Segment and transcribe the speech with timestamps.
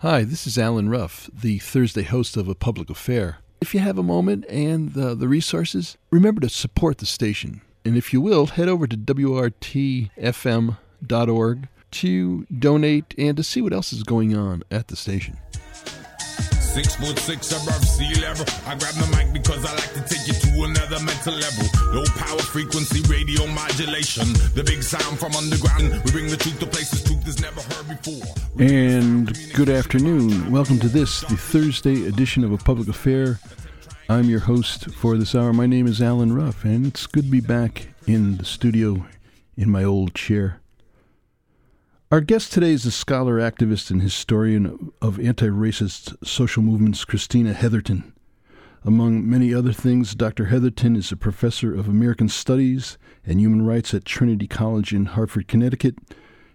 [0.00, 3.38] Hi, this is Alan Ruff, the Thursday host of A Public Affair.
[3.62, 7.62] If you have a moment and uh, the resources, remember to support the station.
[7.82, 10.08] And if you will, head over to WORTFM.org
[11.92, 15.38] to donate and to see what else is going on at the station.
[16.76, 18.44] Six foot six above sea level.
[18.66, 21.64] I grab the mic because I like to take you to another mental level.
[21.94, 24.30] Low power frequency radio modulation.
[24.52, 26.04] The big sound from underground.
[26.04, 28.28] We bring the truth to places truth is never heard before.
[28.58, 30.52] And good afternoon.
[30.52, 33.40] Welcome to this, the Thursday edition of A Public Affair.
[34.10, 35.54] I'm your host for this hour.
[35.54, 39.06] My name is Alan Ruff, and it's good to be back in the studio
[39.56, 40.60] in my old chair.
[42.08, 47.52] Our guest today is a scholar, activist, and historian of anti racist social movements, Christina
[47.52, 48.12] Heatherton.
[48.84, 50.44] Among many other things, Dr.
[50.44, 55.48] Heatherton is a professor of American Studies and Human Rights at Trinity College in Hartford,
[55.48, 55.96] Connecticut.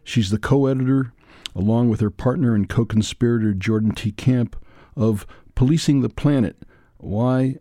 [0.06, 1.12] She's the co editor,
[1.54, 4.14] along with her partner and co conspirator Jordan T.
[4.14, 4.56] Camp,
[4.96, 6.64] of Policing the Planet
[6.96, 7.58] Why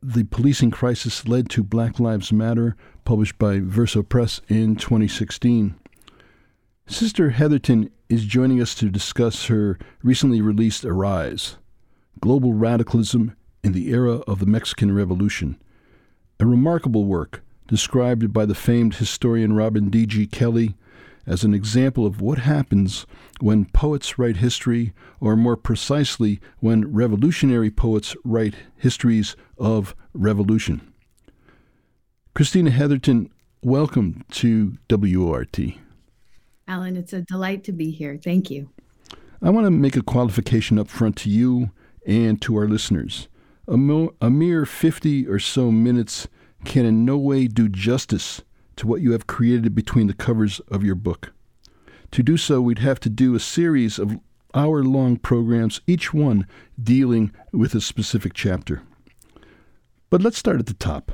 [0.00, 5.74] the Policing Crisis Led to Black Lives Matter, published by Verso Press in 2016.
[6.88, 11.56] Sister Heatherton is joining us to discuss her recently released Arise
[12.20, 13.34] Global Radicalism
[13.64, 15.60] in the Era of the Mexican Revolution,
[16.38, 20.28] a remarkable work described by the famed historian Robin D.G.
[20.28, 20.76] Kelley
[21.26, 23.04] as an example of what happens
[23.40, 30.92] when poets write history, or more precisely, when revolutionary poets write histories of revolution.
[32.32, 33.28] Christina Heatherton,
[33.60, 35.58] welcome to WORT.
[36.68, 38.18] Alan, it's a delight to be here.
[38.22, 38.68] Thank you.
[39.40, 41.70] I want to make a qualification up front to you
[42.06, 43.28] and to our listeners.
[43.68, 46.26] A, mo- a, mere 50 or so minutes
[46.64, 48.42] can in no way do justice
[48.76, 51.32] to what you have created between the covers of your book.
[52.12, 54.18] To do so, we'd have to do a series of
[54.54, 56.46] hour long programs, each one
[56.82, 58.82] dealing with a specific chapter.
[60.10, 61.12] But let's start at the top.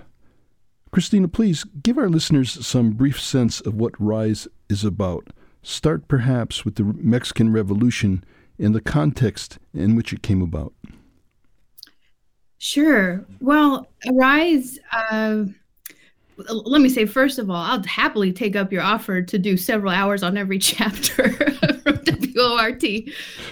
[0.92, 5.28] Christina, please give our listeners some brief sense of what Rise is about
[5.62, 8.24] start perhaps with the Mexican Revolution
[8.58, 10.72] and the context in which it came about.
[12.58, 13.24] Sure.
[13.40, 15.46] Well, Arise, uh,
[16.36, 19.92] let me say, first of all, I'll happily take up your offer to do several
[19.92, 21.30] hours on every chapter
[21.82, 21.98] from
[22.34, 22.82] WORT.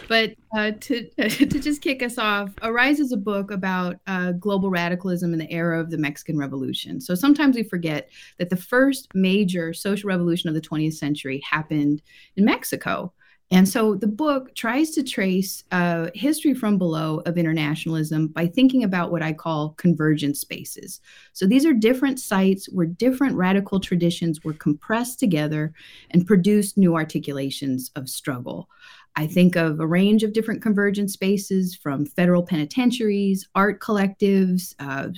[0.09, 4.71] But uh, to, to just kick us off, Arise is a book about uh, global
[4.71, 7.01] radicalism in the era of the Mexican Revolution.
[7.01, 12.03] So sometimes we forget that the first major social revolution of the 20th century happened
[12.37, 13.13] in Mexico.
[13.53, 18.85] And so the book tries to trace uh, history from below of internationalism by thinking
[18.85, 21.01] about what I call convergent spaces.
[21.33, 25.73] So these are different sites where different radical traditions were compressed together
[26.13, 28.69] and produced new articulations of struggle.
[29.17, 35.09] I think of a range of different convergent spaces from federal penitentiaries, art collectives, uh,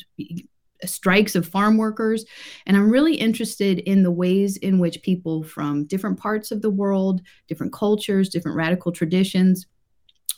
[0.87, 2.25] strikes of farm workers.
[2.67, 6.71] And I'm really interested in the ways in which people from different parts of the
[6.71, 9.67] world, different cultures, different radical traditions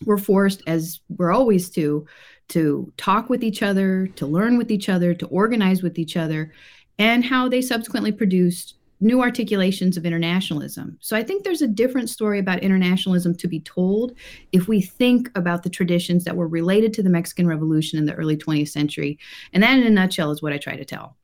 [0.04, 2.06] were forced, as we're always to,
[2.48, 6.52] to talk with each other, to learn with each other, to organize with each other,
[6.98, 10.96] and how they subsequently produced new articulations of internationalism.
[11.00, 14.14] So I think there's a different story about internationalism to be told
[14.52, 18.14] if we think about the traditions that were related to the Mexican Revolution in the
[18.14, 19.18] early 20th century.
[19.52, 21.16] And that, in a nutshell, is what I try to tell.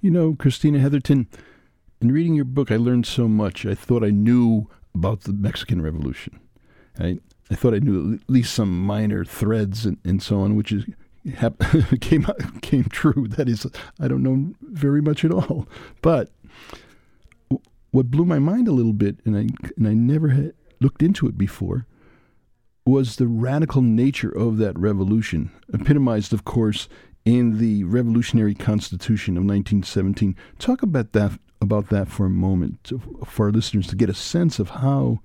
[0.00, 1.26] You know, Christina Heatherton,
[2.00, 3.66] in reading your book, I learned so much.
[3.66, 6.40] I thought I knew about the Mexican Revolution.
[6.98, 7.18] I,
[7.50, 10.84] I thought I knew at least some minor threads and, and so on, which is
[12.00, 12.26] came
[12.62, 13.26] came true.
[13.28, 13.66] That is,
[14.00, 15.68] I don't know very much at all.
[16.02, 16.30] But
[17.90, 21.26] what blew my mind a little bit, and I and I never had looked into
[21.26, 21.86] it before,
[22.86, 26.88] was the radical nature of that revolution, epitomized, of course,
[27.24, 30.36] in the Revolutionary Constitution of 1917.
[30.58, 32.92] Talk about that about that for a moment,
[33.26, 35.18] for our listeners to get a sense of how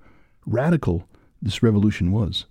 [0.46, 1.08] radical
[1.40, 2.46] this revolution was.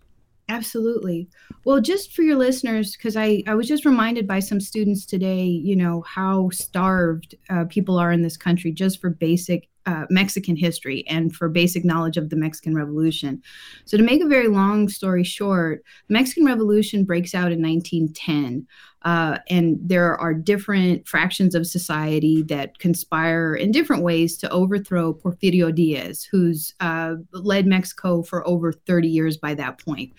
[0.49, 1.29] Absolutely.
[1.63, 5.45] Well, just for your listeners, because I, I was just reminded by some students today,
[5.45, 10.55] you know, how starved uh, people are in this country just for basic uh, Mexican
[10.55, 13.41] history and for basic knowledge of the Mexican Revolution.
[13.85, 18.67] So, to make a very long story short, the Mexican Revolution breaks out in 1910.
[19.03, 25.13] Uh, and there are different fractions of society that conspire in different ways to overthrow
[25.13, 30.13] Porfirio Diaz, who's uh, led Mexico for over 30 years by that point.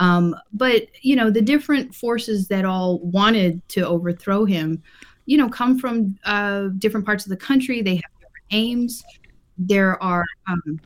[0.00, 4.82] Um, but you know the different forces that all wanted to overthrow him,
[5.26, 7.82] you know, come from uh, different parts of the country.
[7.82, 9.04] They have different aims.
[9.58, 10.80] There are um,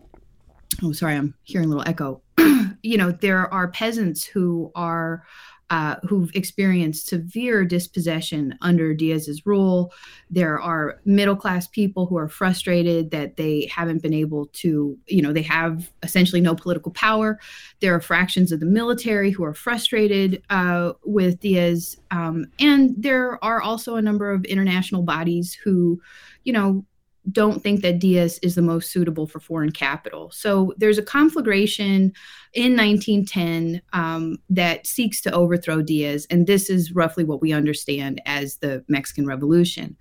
[0.82, 2.20] oh, sorry, I'm hearing a little echo.
[2.82, 5.24] you know, there are peasants who are
[5.70, 9.92] uh, who've experienced severe dispossession under Diaz's rule.
[10.30, 15.22] There are middle class people who are frustrated that they haven't been able to, you
[15.22, 17.40] know, they have essentially no political power.
[17.80, 21.96] There are fractions of the military who are frustrated uh, with Diaz.
[22.12, 26.00] Um, and there are also a number of international bodies who,
[26.44, 26.84] you know,
[27.32, 30.30] don't think that Diaz is the most suitable for foreign capital.
[30.30, 32.12] So there's a conflagration
[32.52, 38.20] in 1910 um, that seeks to overthrow Diaz, and this is roughly what we understand
[38.26, 39.96] as the Mexican Revolution.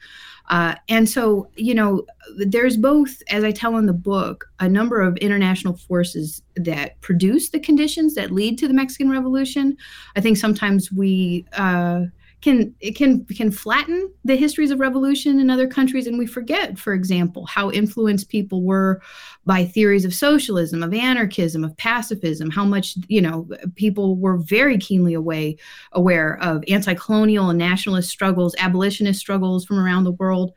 [0.49, 2.05] Uh, and so, you know,
[2.37, 7.49] there's both, as I tell in the book, a number of international forces that produce
[7.49, 9.75] the conditions that lead to the Mexican Revolution.
[10.15, 12.01] I think sometimes we uh,
[12.41, 16.77] can it can can flatten the histories of revolution in other countries and we forget
[16.77, 19.01] for example how influenced people were
[19.45, 24.77] by theories of socialism of anarchism of pacifism how much you know people were very
[24.77, 25.57] keenly away
[25.93, 30.53] aware of anti-colonial and nationalist struggles abolitionist struggles from around the world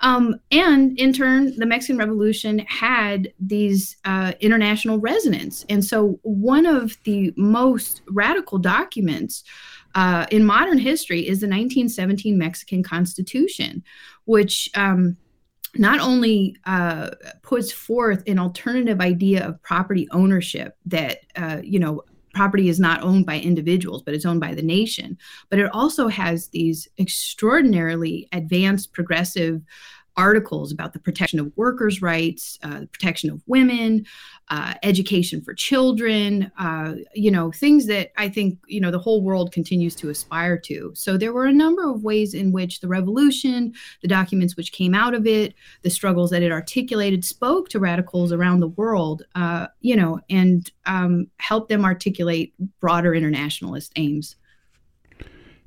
[0.00, 5.64] um, and in turn, the Mexican Revolution had these uh, international resonance.
[5.68, 9.44] And so, one of the most radical documents
[9.94, 13.82] uh, in modern history is the 1917 Mexican Constitution,
[14.24, 15.16] which um,
[15.76, 17.10] not only uh,
[17.42, 22.02] puts forth an alternative idea of property ownership that, uh, you know,
[22.34, 26.08] property is not owned by individuals, but it's owned by the nation, but it also
[26.08, 29.60] has these extraordinarily advanced progressive
[30.16, 34.04] articles about the protection of workers' rights, uh, the protection of women,
[34.48, 39.22] uh, education for children, uh, you know, things that I think, you know, the whole
[39.22, 40.92] world continues to aspire to.
[40.94, 43.72] So there were a number of ways in which the revolution,
[44.02, 48.32] the documents which came out of it, the struggles that it articulated spoke to radicals
[48.32, 54.36] around the world, uh, you know, and um, helped them articulate broader internationalist aims.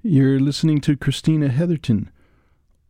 [0.01, 2.09] You're listening to Christina Heatherton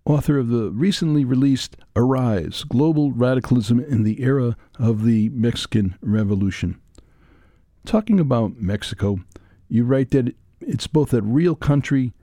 [0.06, 6.80] author of the recently released Arise Global Radicalism in the Era of the Mexican Revolution.
[7.86, 9.20] Talking about Mexico,
[9.70, 12.14] you write that it's both a real country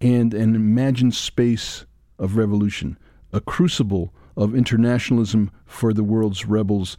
[0.00, 1.84] and an imagined space
[2.18, 2.98] of revolution,
[3.32, 6.96] a crucible of internationalism for the world's rebels.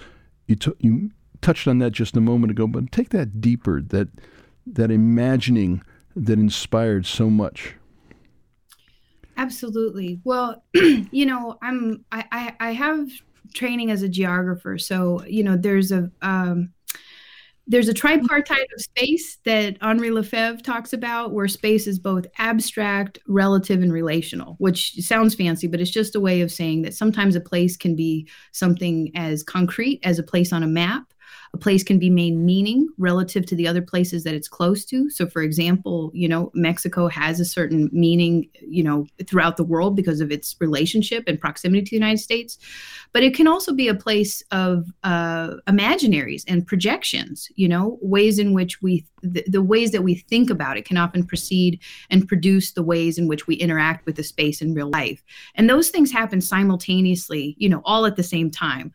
[0.47, 1.11] You, t- you
[1.41, 4.09] touched on that just a moment ago, but take that deeper, that,
[4.65, 5.83] that imagining
[6.15, 7.75] that inspired so much.
[9.39, 10.19] Absolutely.
[10.25, 13.09] Well, you know, I'm I, I, I have
[13.53, 16.73] training as a geographer, so you know, there's a um,
[17.65, 23.19] there's a tripartite of space that Henri Lefebvre talks about, where space is both abstract,
[23.27, 27.37] relative, and relational, which sounds fancy, but it's just a way of saying that sometimes
[27.37, 31.13] a place can be something as concrete as a place on a map,
[31.53, 35.09] a place can be made meaning relative to the other places that it's close to.
[35.09, 39.95] So, for example, you know, Mexico has a certain meaning, you know, throughout the world
[39.95, 42.57] because of its relationship and proximity to the United States.
[43.13, 48.37] But it can also be a place of uh, imaginaries and projections, you know, ways
[48.37, 51.79] in which we, the, the ways that we think about it can often precede
[52.11, 55.23] and produce the ways in which we interact with the space in real life.
[55.55, 58.93] And those things happen simultaneously, you know, all at the same time.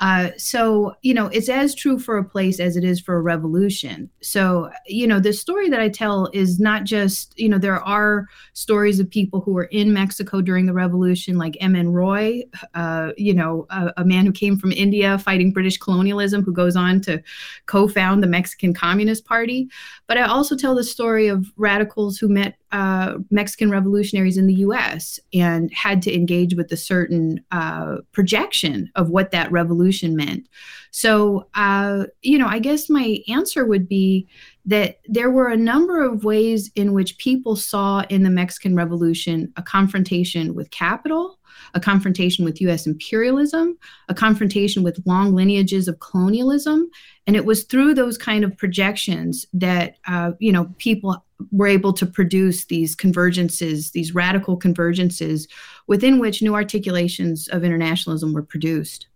[0.00, 3.20] Uh, so, you know, it's as true for a place as it is for a
[3.20, 4.08] revolution.
[4.22, 8.26] So, you know, the story that I tell is not just, you know, there are
[8.54, 11.90] stories of people who were in Mexico during the revolution, like M.N.
[11.90, 12.42] Roy,
[12.74, 16.76] uh, you know, a, a, man who came from India fighting British colonialism, who goes
[16.76, 17.22] on to
[17.66, 19.68] co found the Mexican Communist Party.
[20.06, 24.54] But I also tell the story of radicals who met uh, Mexican revolutionaries in the
[24.54, 30.48] US and had to engage with a certain uh, projection of what that revolution meant.
[30.90, 34.28] So, uh, you know, I guess my answer would be
[34.66, 39.52] that there were a number of ways in which people saw in the Mexican Revolution
[39.56, 41.40] a confrontation with capital
[41.74, 43.76] a confrontation with US imperialism,
[44.08, 46.90] a confrontation with long lineages of colonialism.
[47.26, 51.92] And it was through those kind of projections that, uh, you know, people were able
[51.94, 55.48] to produce these convergences, these radical convergences
[55.86, 59.06] within which new articulations of internationalism were produced.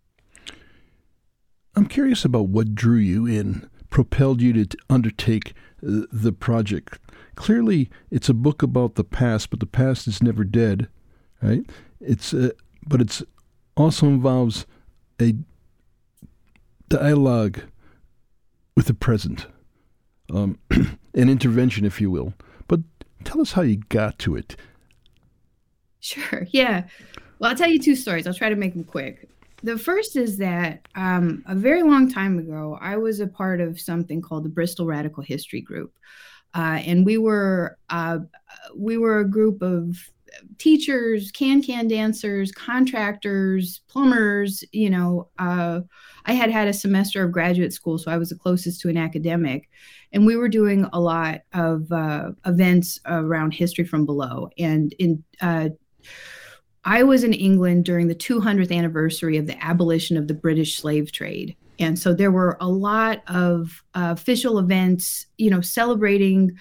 [1.76, 5.54] I'm curious about what drew you in, propelled you to undertake
[5.86, 6.98] uh, the project.
[7.36, 10.88] Clearly, it's a book about the past, but the past is never dead,
[11.40, 11.62] right?
[12.00, 12.50] It's uh,
[12.86, 13.22] but it's
[13.76, 14.66] also involves
[15.22, 15.34] a
[16.88, 17.60] dialogue
[18.76, 19.46] with the present,
[20.28, 22.34] um, an intervention, if you will.
[22.66, 22.80] But
[23.22, 24.56] tell us how you got to it.
[26.00, 26.48] Sure.
[26.50, 26.84] Yeah.
[27.38, 28.26] Well, I'll tell you two stories.
[28.26, 29.28] I'll try to make them quick.
[29.64, 33.80] The first is that um, a very long time ago, I was a part of
[33.80, 35.94] something called the Bristol Radical History Group,
[36.54, 38.18] uh, and we were uh,
[38.76, 39.96] we were a group of
[40.58, 44.62] teachers, can-can dancers, contractors, plumbers.
[44.72, 45.80] You know, uh,
[46.26, 48.98] I had had a semester of graduate school, so I was the closest to an
[48.98, 49.70] academic,
[50.12, 54.50] and we were doing a lot of uh, events around history from below.
[54.58, 55.70] And in uh,
[56.84, 61.12] I was in England during the 200th anniversary of the abolition of the British slave
[61.12, 61.56] trade.
[61.78, 66.56] And so there were a lot of uh, official events, you know, celebrating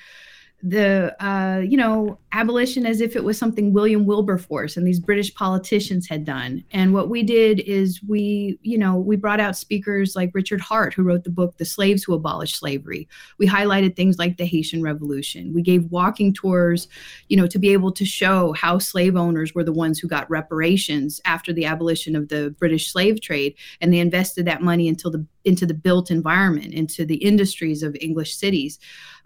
[0.63, 5.33] the uh, you know abolition as if it was something William Wilberforce and these British
[5.35, 6.63] politicians had done.
[6.71, 10.93] And what we did is we you know we brought out speakers like Richard Hart,
[10.93, 13.07] who wrote the book The Slaves Who Abolished Slavery.
[13.37, 15.53] We highlighted things like the Haitian Revolution.
[15.53, 16.87] We gave walking tours,
[17.29, 20.29] you know, to be able to show how slave owners were the ones who got
[20.29, 25.11] reparations after the abolition of the British slave trade, and they invested that money until
[25.11, 28.79] the into the built environment, into the industries of English cities.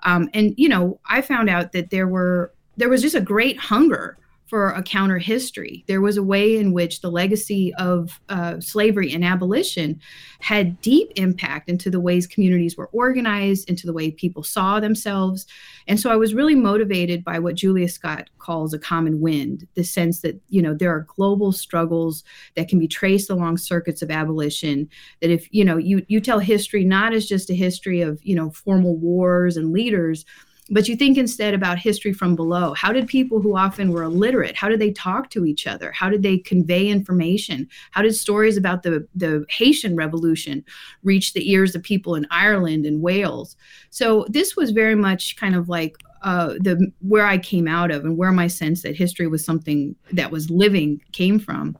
[0.03, 3.59] Um, and you know, I found out that there were there was just a great
[3.59, 4.17] hunger
[4.47, 5.83] for a counter history.
[5.87, 9.99] There was a way in which the legacy of uh, slavery and abolition
[10.39, 15.47] had deep impact into the ways communities were organized, into the way people saw themselves.
[15.85, 19.83] And so I was really motivated by what Julius Scott calls a common wind, the
[19.83, 22.23] sense that, you know, there are global struggles
[22.55, 24.87] that can be traced along circuits of abolition,
[25.21, 28.35] that if, you know, you, you tell history not as just a history of, you
[28.35, 30.23] know, formal wars and leaders,
[30.69, 32.73] but you think instead about history from below.
[32.73, 35.91] How did people who often were illiterate how did they talk to each other?
[35.91, 37.67] How did they convey information?
[37.91, 40.63] How did stories about the the haitian revolution
[41.03, 43.55] reach the ears of people in ireland and wales?
[43.89, 48.03] So this was very much kind of like uh, the where i came out of
[48.03, 51.77] and where my sense that history was something that was living came from.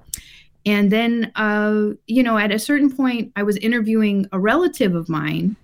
[0.65, 5.09] And then uh, you know at a certain point i was interviewing a relative of
[5.09, 5.55] mine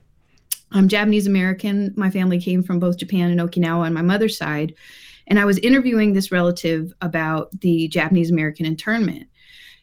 [0.73, 1.93] I'm Japanese American.
[1.95, 4.73] My family came from both Japan and Okinawa on my mother's side.
[5.27, 9.27] And I was interviewing this relative about the Japanese American internment.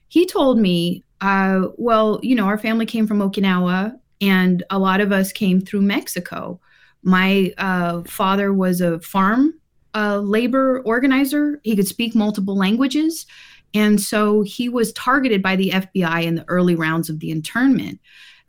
[0.08, 5.00] He told me, uh, well, you know, our family came from Okinawa and a lot
[5.00, 6.60] of us came through Mexico.
[7.02, 9.54] My uh, father was a farm
[9.94, 13.26] uh, labor organizer, he could speak multiple languages.
[13.72, 18.00] And so he was targeted by the FBI in the early rounds of the internment.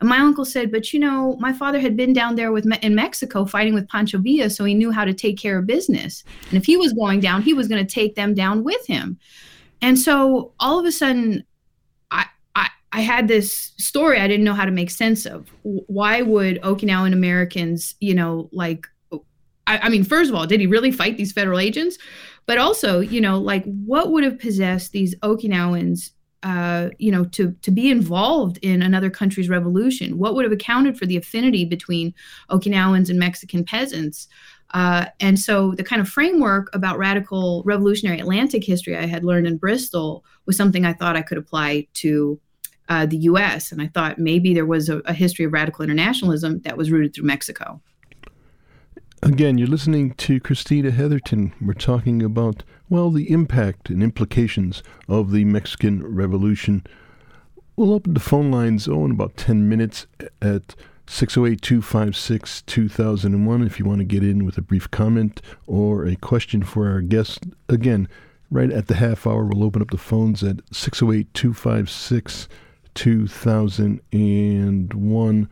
[0.02, 2.80] And my uncle said, but you know, my father had been down there with me-
[2.82, 6.24] in Mexico fighting with Pancho Villa, so he knew how to take care of business.
[6.50, 9.20] And if he was going down, he was going to take them down with him.
[9.82, 11.44] And so all of a sudden,
[12.10, 15.50] I, I I had this story I didn't know how to make sense of.
[15.64, 18.88] Why would Okinawan Americans, you know, like,
[19.68, 21.98] I, I mean, first of all, did he really fight these federal agents?
[22.48, 26.10] But also, you know, like what would have possessed these Okinawans
[26.44, 30.18] uh, you know, to to be involved in another country's revolution?
[30.18, 32.14] What would have accounted for the affinity between
[32.50, 34.28] Okinawans and Mexican peasants?
[34.74, 39.48] Uh, and so the kind of framework about radical revolutionary Atlantic history I had learned
[39.48, 42.40] in Bristol was something I thought I could apply to
[42.90, 43.72] uh, the U.S.
[43.72, 47.14] And I thought maybe there was a, a history of radical internationalism that was rooted
[47.14, 47.82] through Mexico.
[49.24, 51.54] Again, you're listening to Christina Heatherton.
[51.62, 56.84] We're talking about, well, the impact and implications of the Mexican Revolution.
[57.76, 60.08] We'll open the phone lines, oh, in about 10 minutes
[60.42, 60.74] at
[61.06, 66.16] 608 256 2001 if you want to get in with a brief comment or a
[66.16, 67.46] question for our guest.
[67.70, 68.08] Again,
[68.50, 72.48] right at the half hour, we'll open up the phones at 608 256
[72.96, 75.50] 2001.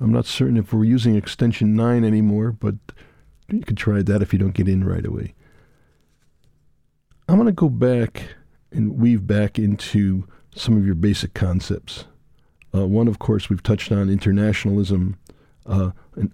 [0.00, 2.74] I'm not certain if we're using extension 9 anymore, but
[3.48, 5.34] you could try that if you don't get in right away.
[7.28, 8.34] I'm going to go back
[8.70, 12.04] and weave back into some of your basic concepts.
[12.74, 15.16] Uh, one, of course, we've touched on internationalism,
[15.64, 16.30] uh, and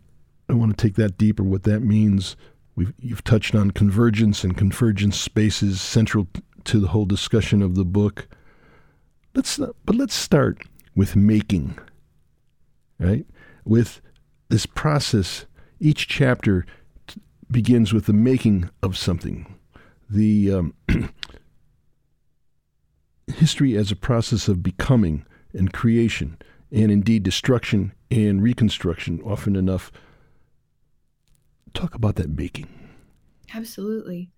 [0.49, 1.43] I want to take that deeper.
[1.43, 2.37] What that means,
[2.75, 6.27] we've you've touched on convergence and convergence spaces central
[6.65, 8.29] to the whole discussion of the book.
[9.35, 10.63] Let's but let's start
[10.95, 11.79] with making,
[12.99, 13.25] right?
[13.65, 14.01] With
[14.49, 15.47] this process,
[15.81, 16.67] each chapter
[17.51, 19.59] begins with the making of something.
[20.09, 20.75] The um,
[23.27, 26.39] history as a process of becoming and creation,
[26.71, 29.93] and indeed destruction and reconstruction, often enough.
[31.75, 32.69] Talk about that making.
[33.55, 34.31] Absolutely.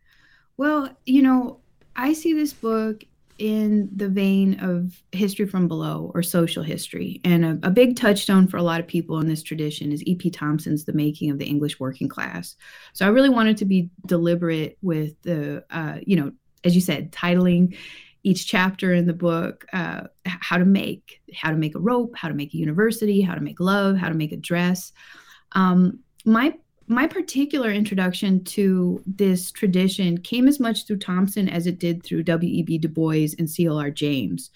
[0.56, 1.60] Well, you know,
[1.96, 3.04] I see this book
[3.38, 7.20] in the vein of history from below or social history.
[7.24, 10.30] And a, a, big touchstone for a lot of people in this tradition is E.P.
[10.30, 12.54] Thompson's The Making of the English Working Class.
[12.92, 17.10] So I really wanted to be deliberate with the, uh, you know, as you said,
[17.10, 17.76] titling
[18.22, 22.26] each chapter in the book uh, how to make how to make a rope how
[22.26, 24.92] to make a university how to make love how to make a dress
[25.52, 26.54] um, my
[26.86, 32.24] my particular introduction to this tradition came as much through Thompson as it did through
[32.24, 32.78] W.E.B.
[32.78, 33.90] Du Bois and C.L.R.
[33.90, 34.50] James.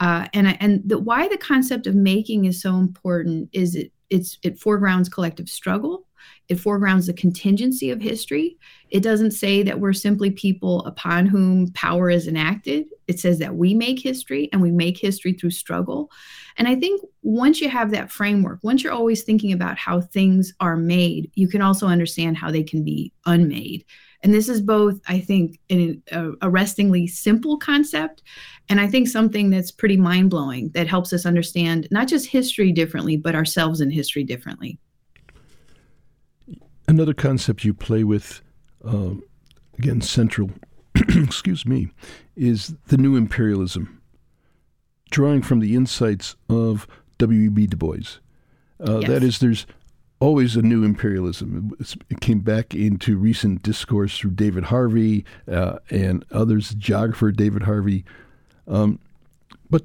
[0.00, 4.38] Uh, and and the, why the concept of making is so important is it it's
[4.42, 6.06] it foregrounds collective struggle
[6.48, 8.58] it foregrounds the contingency of history.
[8.90, 12.86] It doesn't say that we're simply people upon whom power is enacted.
[13.08, 16.10] It says that we make history and we make history through struggle.
[16.56, 20.52] And I think once you have that framework, once you're always thinking about how things
[20.60, 23.84] are made, you can also understand how they can be unmade.
[24.24, 26.00] And this is both, I think, an
[26.42, 28.22] arrestingly simple concept,
[28.68, 32.70] and I think something that's pretty mind blowing that helps us understand not just history
[32.70, 34.78] differently, but ourselves in history differently.
[36.86, 38.42] Another concept you play with,
[38.84, 39.14] uh,
[39.76, 40.50] again, central,
[41.08, 41.88] excuse me,
[42.36, 44.00] is the new imperialism,
[45.10, 46.86] drawing from the insights of
[47.18, 47.66] W.E.B.
[47.68, 48.18] Du Bois.
[48.80, 49.08] Uh, yes.
[49.08, 49.66] That is, there's
[50.20, 51.72] always a new imperialism.
[52.10, 58.04] it came back into recent discourse through David Harvey uh, and others, geographer David Harvey.
[58.68, 58.98] Um,
[59.68, 59.82] but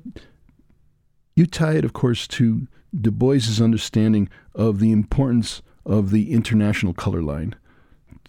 [1.35, 2.67] you tie it, of course, to
[2.99, 7.55] Du Bois's understanding of the importance of the international color line.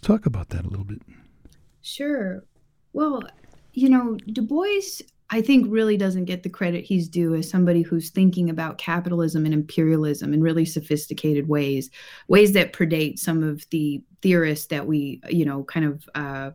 [0.01, 1.01] Talk about that a little bit.
[1.81, 2.43] Sure.
[2.93, 3.23] Well,
[3.73, 7.81] you know, Du Bois, I think, really doesn't get the credit he's due as somebody
[7.81, 11.89] who's thinking about capitalism and imperialism in really sophisticated ways,
[12.27, 16.51] ways that predate some of the theorists that we, you know, kind of uh,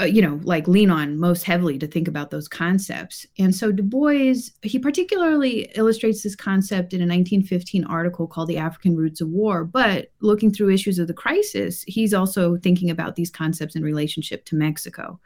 [0.00, 3.26] Uh, you know, like lean on most heavily to think about those concepts.
[3.40, 8.56] And so Du Bois, he particularly illustrates this concept in a 1915 article called The
[8.56, 9.64] African Roots of War.
[9.64, 14.44] But looking through issues of the crisis, he's also thinking about these concepts in relationship
[14.46, 15.18] to Mexico.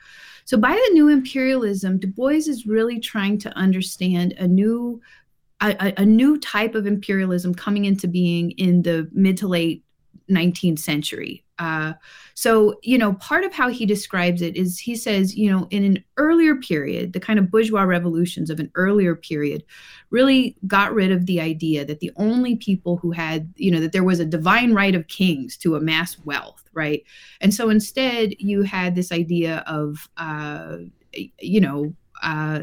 [0.47, 5.01] So by the new imperialism, Du Bois is really trying to understand a new
[5.61, 9.85] a, a new type of imperialism coming into being in the mid to late
[10.33, 11.45] 19th century.
[11.59, 11.93] Uh,
[12.35, 15.85] so, you know, part of how he describes it is he says, you know, in
[15.85, 19.63] an earlier period, the kind of bourgeois revolutions of an earlier period
[20.11, 23.93] really got rid of the idea that the only people who had, you know, that
[23.93, 27.05] there was a divine right of kings to amass wealth, right?
[27.41, 30.79] And so instead, you had this idea of, uh,
[31.39, 32.63] you know, uh,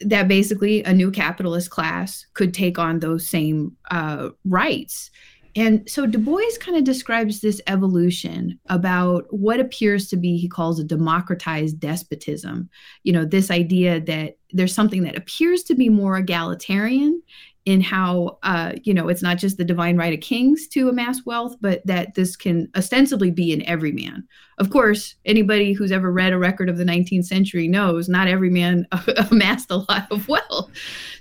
[0.00, 5.10] that basically a new capitalist class could take on those same uh, rights.
[5.56, 10.48] And so Du Bois kind of describes this evolution about what appears to be, he
[10.48, 12.68] calls a democratized despotism.
[13.04, 17.22] You know, this idea that there's something that appears to be more egalitarian
[17.64, 21.26] in how, uh, you know, it's not just the divine right of kings to amass
[21.26, 24.26] wealth, but that this can ostensibly be in every man.
[24.58, 28.50] Of course, anybody who's ever read a record of the 19th century knows not every
[28.50, 28.86] man
[29.30, 30.70] amassed a lot of wealth.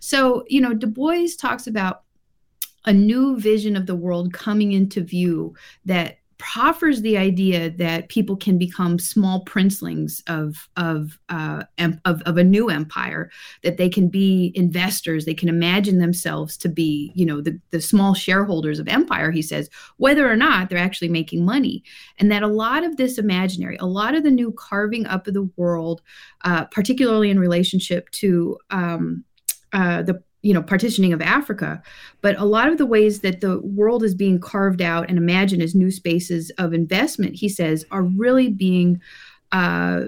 [0.02, 2.04] So, you know, Du Bois talks about
[2.86, 5.54] a new vision of the world coming into view
[5.86, 12.38] that proffers the idea that people can become small princelings of of, uh, of of
[12.38, 13.32] a new empire
[13.64, 17.80] that they can be investors they can imagine themselves to be you know the, the
[17.80, 21.84] small shareholders of empire he says whether or not they're actually making money.
[22.20, 25.34] And that a lot of this imaginary a lot of the new carving up of
[25.34, 26.02] the world
[26.44, 29.24] uh, particularly in relationship to um,
[29.72, 31.82] uh, the you know partitioning of africa.
[32.22, 35.64] But a lot of the ways that the world is being carved out and imagined
[35.64, 39.02] as new spaces of investment he says are really being
[39.52, 40.06] uh,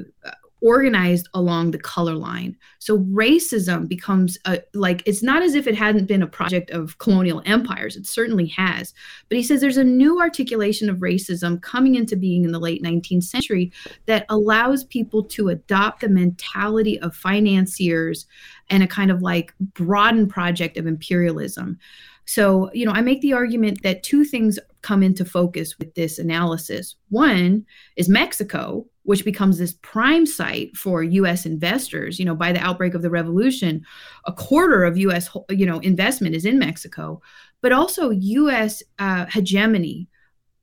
[0.61, 2.55] organized along the color line.
[2.79, 6.97] So racism becomes a, like it's not as if it hadn't been a project of
[6.97, 7.95] colonial empires.
[7.95, 8.93] It certainly has.
[9.29, 12.83] But he says there's a new articulation of racism coming into being in the late
[12.83, 13.71] 19th century
[14.07, 18.25] that allows people to adopt the mentality of financiers
[18.69, 21.77] and a kind of like broadened project of imperialism.
[22.25, 26.19] So, you know, I make the argument that two things come into focus with this
[26.19, 26.95] analysis.
[27.09, 27.65] One
[27.95, 32.19] is Mexico, which becomes this prime site for US investors.
[32.19, 33.85] You know, by the outbreak of the revolution,
[34.25, 37.21] a quarter of US, you know, investment is in Mexico,
[37.61, 40.09] but also US uh, hegemony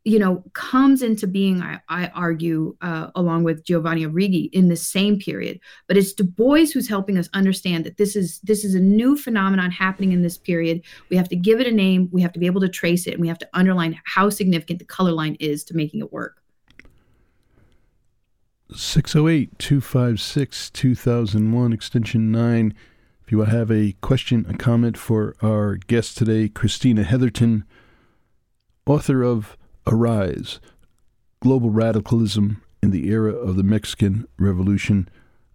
[0.07, 4.77] you know, comes into being, I, I argue, uh, along with Giovanni Arrighi in the
[4.77, 5.59] same period.
[5.89, 9.17] But it's Du Bois who's helping us understand that this is this is a new
[9.17, 10.83] phenomenon happening in this period.
[11.09, 12.11] We have to give it a name.
[12.13, 14.81] We have to be able to trace it, and we have to underline how significant
[14.81, 16.44] the color line is to making it work.
[18.77, 22.75] 608 256 2001, extension 9.
[23.25, 27.65] If you have a question, a comment for our guest today, Christina Heatherton,
[28.85, 29.57] author of
[29.87, 30.61] Arise
[31.41, 35.09] Global Radicalism in the Era of the Mexican Revolution.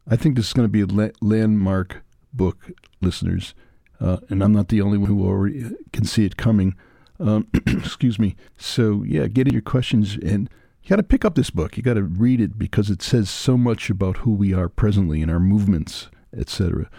[0.07, 2.03] I think this is going to be a landmark
[2.33, 3.53] book, listeners,
[3.99, 6.75] uh, and I'm not the only one who already can see it coming.
[7.19, 8.35] Um, excuse me.
[8.57, 10.49] So yeah, get in your questions and
[10.83, 11.77] you got to pick up this book.
[11.77, 15.21] You got to read it because it says so much about who we are presently
[15.21, 16.89] and our movements, etc.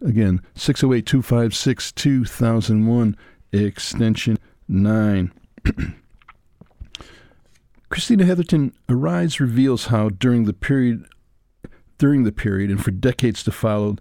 [0.00, 3.16] Again, 608 256 2001,
[3.52, 5.32] extension 9.
[7.88, 11.06] Christina Heatherton Arise reveals how during the period
[11.98, 13.96] during the period and for decades to follow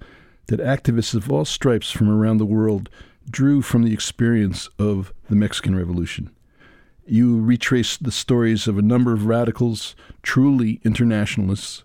[0.48, 2.90] that activists of all stripes from around the world
[3.30, 6.32] drew from the experience of the Mexican Revolution.
[7.06, 11.84] You retrace the stories of a number of radicals, truly internationalists,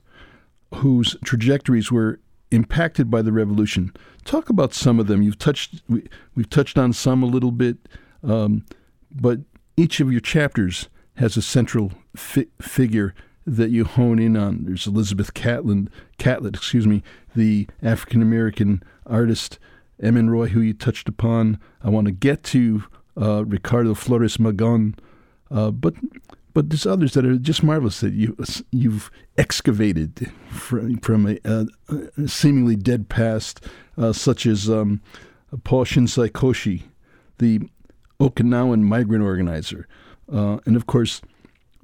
[0.77, 3.93] whose trajectories were impacted by the revolution.
[4.25, 5.23] Talk about some of them.
[5.23, 6.05] You've touched we,
[6.37, 7.77] have touched on some a little bit,
[8.23, 8.65] um,
[9.11, 9.41] but
[9.77, 13.15] each of your chapters has a central fi- figure
[13.47, 14.65] that you hone in on.
[14.65, 17.03] There's Elizabeth Catlin, Catlett, excuse me,
[17.35, 19.59] the African American artist,
[20.01, 20.31] M.N.
[20.31, 21.59] Roy, who you touched upon.
[21.83, 22.85] I want to get to
[23.21, 24.95] uh, Ricardo Flores Magon,
[25.51, 25.95] uh, but
[26.55, 28.37] but there's others that are just marvelous that you
[28.73, 33.65] you've excavated from from a, a, seemingly dead past,
[33.97, 35.01] uh, such as um,
[35.65, 36.85] Paul Shinsei Kochi,
[37.39, 37.61] the
[38.21, 39.87] Okinawan migrant organizer,
[40.33, 41.21] uh, and of course,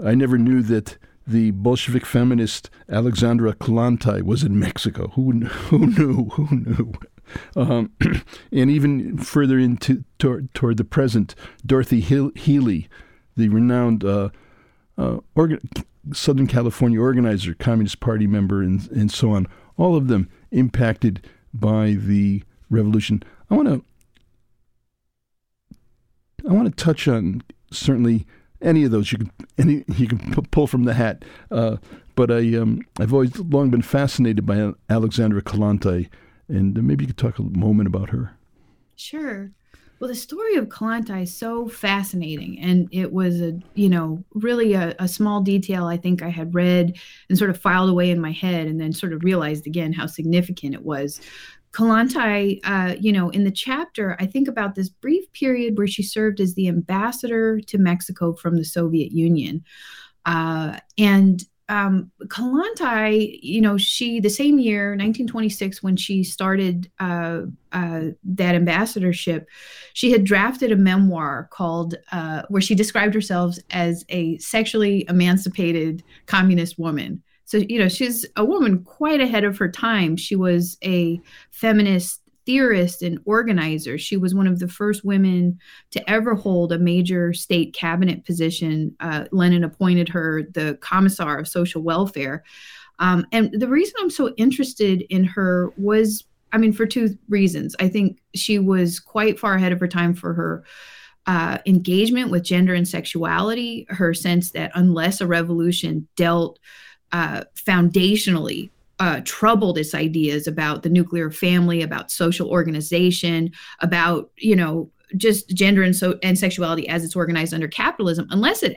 [0.05, 5.09] I never knew that the Bolshevik feminist Alexandra Kollontai was in Mexico.
[5.15, 6.25] Who who knew?
[6.33, 6.93] Who knew?
[7.57, 7.93] Um,
[8.53, 12.89] and even further into toward, toward the present, Dorothy Healey,
[13.37, 14.31] the renowned uh,
[14.97, 15.19] uh,
[16.13, 19.47] Southern California organizer, Communist Party member, and, and so on.
[19.77, 23.23] All of them impacted by the revolution.
[23.51, 23.85] I want to
[26.49, 28.27] I want to touch on certainly
[28.61, 31.25] any of those you can any you can p- pull from the hat.
[31.51, 31.77] Uh,
[32.15, 36.09] but I um, I've always long been fascinated by Alexandra Kollontai,
[36.49, 38.37] and maybe you could talk a moment about her.
[38.97, 39.51] Sure.
[40.01, 44.75] Well, the story of Kollontai is so fascinating, and it was a you know really
[44.75, 48.21] a, a, small detail I think I had read and sort of filed away in
[48.21, 51.21] my head, and then sort of realized again how significant it was.
[51.73, 56.05] Kollontai, uh, you know, in the chapter, I think about this brief period where she
[56.05, 59.65] served as the ambassador to Mexico from the Soviet Union.
[60.25, 67.43] Uh, and um, Kollontai, you know, she, the same year, 1926, when she started uh,
[67.73, 69.49] uh, that ambassadorship,
[69.95, 76.03] she had drafted a memoir called, uh, where she described herself as a sexually emancipated
[76.27, 77.23] communist woman.
[77.47, 80.17] So, you know, she's a woman quite ahead of her time.
[80.17, 83.99] She was a feminist theorist and organizer.
[83.99, 85.59] She was one of the first women
[85.91, 88.95] to ever hold a major state cabinet position.
[89.01, 92.45] Uh, Lenin appointed her the commissar of social welfare.
[92.99, 97.75] Um, and the reason I'm so interested in her was, I mean, for two reasons.
[97.81, 100.65] I think she was quite far ahead of her time for her
[101.27, 106.59] uh, engagement with gender and sexuality, her sense that unless a revolution dealt
[107.13, 114.57] uh, foundationally uh, troubled its ideas about the nuclear family, about social organization, about you
[114.57, 118.27] know just gender and so and sexuality as it's organized under capitalism.
[118.31, 118.77] Unless it,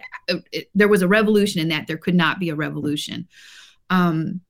[0.52, 3.28] it there was a revolution in that, there could not be a revolution.
[3.90, 4.42] Um,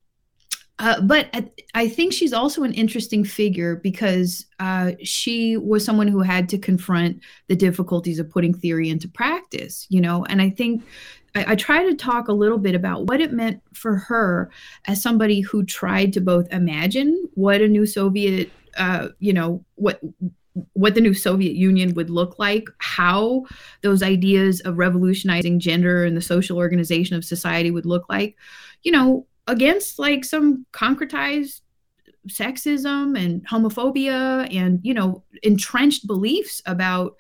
[0.80, 6.08] uh, but I, I, think she's also an interesting figure because uh, she was someone
[6.08, 10.24] who had to confront the difficulties of putting theory into practice, you know.
[10.26, 10.84] And I think
[11.38, 14.50] I, I try to talk a little bit about what it meant for her
[14.86, 20.00] as somebody who tried to both imagine what a new Soviet, uh, you know, what
[20.74, 23.46] what the new Soviet Union would look like, how
[23.84, 28.36] those ideas of revolutionizing gender and the social organization of society would look like,
[28.82, 31.62] you know, against like some concretized
[32.28, 37.16] sexism and homophobia and you know entrenched beliefs about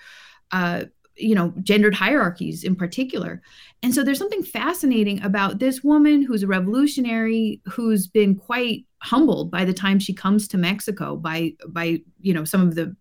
[0.51, 0.83] uh,
[1.15, 3.41] you know gendered hierarchies in particular
[3.83, 9.51] and so there's something fascinating about this woman who's a revolutionary who's been quite humbled
[9.51, 12.95] by the time she comes to mexico by by you know some of the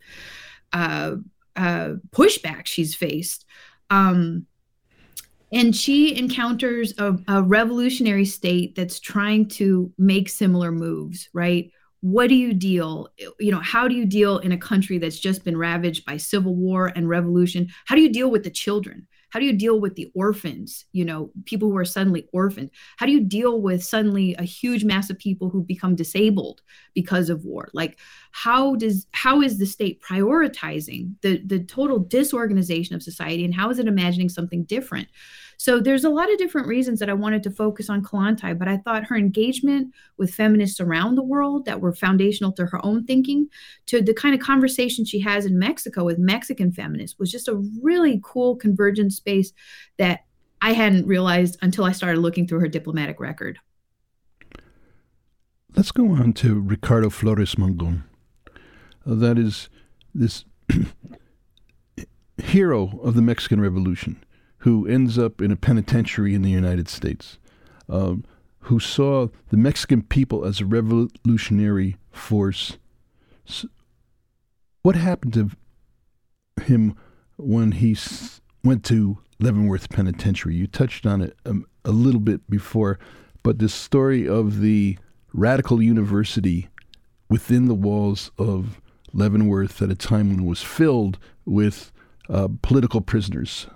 [0.72, 1.16] uh,
[1.56, 3.46] uh, pushback she's faced.
[3.90, 4.46] Um,
[5.52, 11.70] and she encounters a, a revolutionary state that's trying to make similar moves right?
[12.00, 13.08] What do you deal
[13.40, 16.54] you know how do you deal in a country that's just been ravaged by civil
[16.54, 17.68] war and revolution?
[17.86, 21.04] How do you deal with the children how do you deal with the orphans you
[21.04, 22.70] know people who are suddenly orphaned?
[22.96, 26.62] How do you deal with suddenly a huge mass of people who become disabled
[26.94, 27.68] because of war?
[27.72, 27.98] Like
[28.32, 33.70] how does how is the state prioritizing the the total disorganization of society and how
[33.70, 35.08] is it imagining something different
[35.56, 38.68] so there's a lot of different reasons that I wanted to focus on Kollontai, but
[38.68, 43.04] I thought her engagement with feminists around the world that were foundational to her own
[43.04, 43.48] thinking,
[43.86, 47.62] to the kind of conversation she has in Mexico with Mexican feminists was just a
[47.82, 49.52] really cool convergent space
[49.96, 50.24] that
[50.60, 53.58] I hadn't realized until I started looking through her diplomatic record.
[55.74, 58.04] Let's go on to Ricardo Flores Magon.
[59.06, 59.68] Uh, that is
[60.14, 60.44] this
[62.42, 64.22] hero of the Mexican Revolution
[64.66, 67.38] who ends up in a penitentiary in the United States,
[67.88, 68.24] um,
[68.62, 72.76] who saw the Mexican people as a revolutionary force.
[73.44, 73.68] So
[74.82, 75.50] what happened to
[76.64, 76.96] him
[77.36, 80.56] when he s- went to Leavenworth Penitentiary?
[80.56, 82.98] You touched on it um, a little bit before,
[83.44, 84.98] but the story of the
[85.32, 86.70] radical university
[87.30, 88.80] within the walls of
[89.12, 91.92] Leavenworth at a time when it was filled with
[92.28, 93.68] uh, political prisoners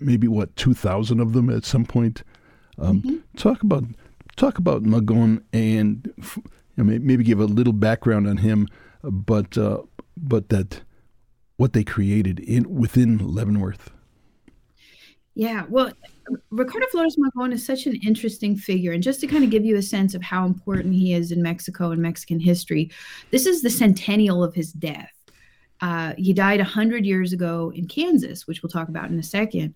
[0.00, 2.22] maybe what two thousand of them at some point.
[2.78, 3.16] Um, mm-hmm.
[3.36, 3.84] Talk about
[4.36, 6.42] talk about Magon and you
[6.76, 8.68] know, maybe give a little background on him,
[9.02, 9.82] but uh,
[10.16, 10.82] but that
[11.56, 13.90] what they created in within Leavenworth.
[15.36, 15.92] Yeah, well,
[16.50, 18.92] Ricardo Flores Magon is such an interesting figure.
[18.92, 21.42] And just to kind of give you a sense of how important he is in
[21.42, 22.90] Mexico and Mexican history,
[23.30, 25.10] this is the centennial of his death.
[25.80, 29.74] Uh, he died 100 years ago in Kansas, which we'll talk about in a second.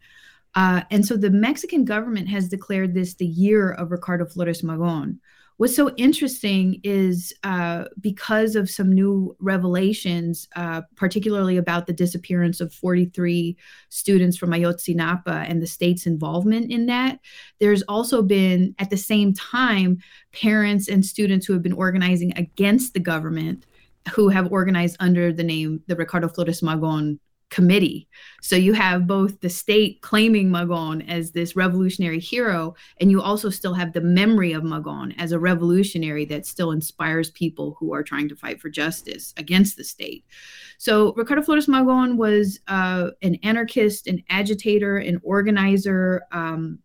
[0.55, 5.19] Uh, and so the Mexican government has declared this the year of Ricardo Flores Magon.
[5.59, 12.61] What's so interesting is uh, because of some new revelations, uh, particularly about the disappearance
[12.61, 13.57] of 43
[13.89, 17.19] students from Ayotzinapa and the state's involvement in that,
[17.59, 19.99] there's also been, at the same time,
[20.33, 23.67] parents and students who have been organizing against the government
[24.15, 27.19] who have organized under the name the Ricardo Flores Magon
[27.51, 28.09] committee.
[28.43, 33.51] So you have both the state claiming Magon as this revolutionary hero, and you also
[33.51, 38.03] still have the memory of Magon as a revolutionary that still inspires people who are
[38.03, 40.25] trying to fight for justice against the state.
[40.79, 46.23] So Ricardo Flores Magon was uh, an anarchist, an agitator, an organizer.
[46.33, 46.81] Um,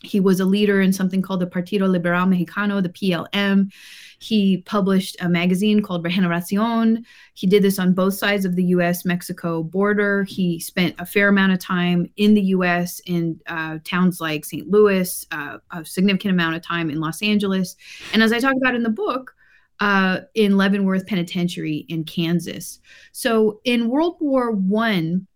[0.00, 3.72] he was a leader in something called the Partido Liberal Mexicano, the PLM.
[4.18, 7.04] He published a magazine called Regeneracion.
[7.34, 10.24] He did this on both sides of the US Mexico border.
[10.24, 14.68] He spent a fair amount of time in the US in uh, towns like St.
[14.68, 17.76] Louis, uh, a significant amount of time in Los Angeles.
[18.12, 19.34] And as I talk about in the book,
[19.80, 22.78] uh, in Leavenworth Penitentiary in Kansas.
[23.12, 25.26] So in World War One,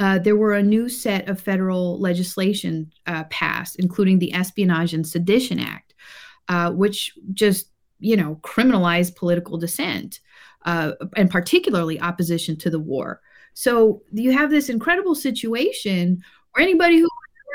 [0.00, 5.06] uh, there were a new set of federal legislation uh, passed, including the Espionage and
[5.06, 5.94] Sedition Act,
[6.48, 7.68] uh, which just
[8.02, 10.20] you know criminalized political dissent
[10.64, 13.20] uh, and particularly opposition to the war.
[13.54, 17.08] So you have this incredible situation where anybody who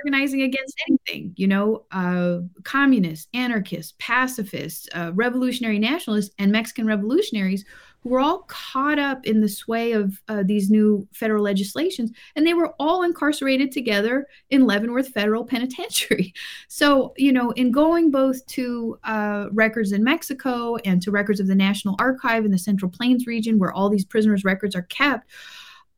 [0.03, 7.65] organizing against anything, you know, uh, communists, anarchists, pacifists, uh, revolutionary nationalists, and Mexican revolutionaries
[8.07, 12.53] were all caught up in the sway of uh, these new federal legislations, and they
[12.53, 16.33] were all incarcerated together in Leavenworth Federal Penitentiary.
[16.69, 21.47] So, you know, in going both to uh, records in Mexico and to records of
[21.47, 25.29] the National Archive in the Central Plains region, where all these prisoners' records are kept,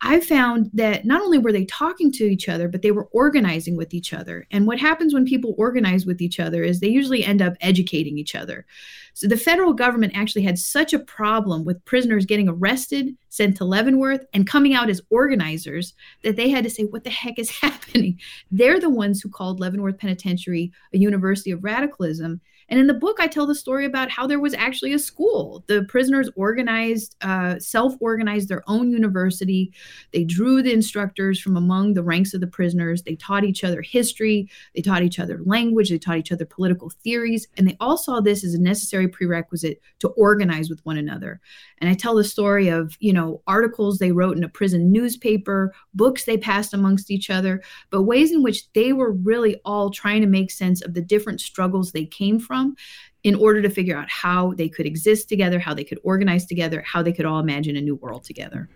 [0.01, 3.75] I found that not only were they talking to each other, but they were organizing
[3.75, 4.47] with each other.
[4.49, 8.17] And what happens when people organize with each other is they usually end up educating
[8.17, 8.65] each other.
[9.13, 13.65] So the federal government actually had such a problem with prisoners getting arrested, sent to
[13.65, 17.49] Leavenworth, and coming out as organizers that they had to say, What the heck is
[17.62, 18.17] happening?
[18.51, 22.39] They're the ones who called Leavenworth Penitentiary a university of radicalism.
[22.69, 25.63] And in the book, I tell the story about how there was actually a school.
[25.67, 29.73] The prisoners organized, uh, self organized their own university.
[30.13, 33.03] They drew the instructors from among the ranks of the prisoners.
[33.03, 34.49] They taught each other history.
[34.75, 35.89] They taught each other language.
[35.89, 37.47] They taught each other political theories.
[37.58, 41.41] And they all saw this as a necessary prerequisite to organize with one another.
[41.79, 45.73] And I tell the story of, you know, articles they wrote in a prison newspaper,
[45.95, 50.21] books they passed amongst each other, but ways in which they were really all trying
[50.21, 52.75] to make sense of the different struggles they came from from
[53.23, 56.81] in order to figure out how they could exist together, how they could organize together,
[56.85, 58.69] how they could all imagine a new world together.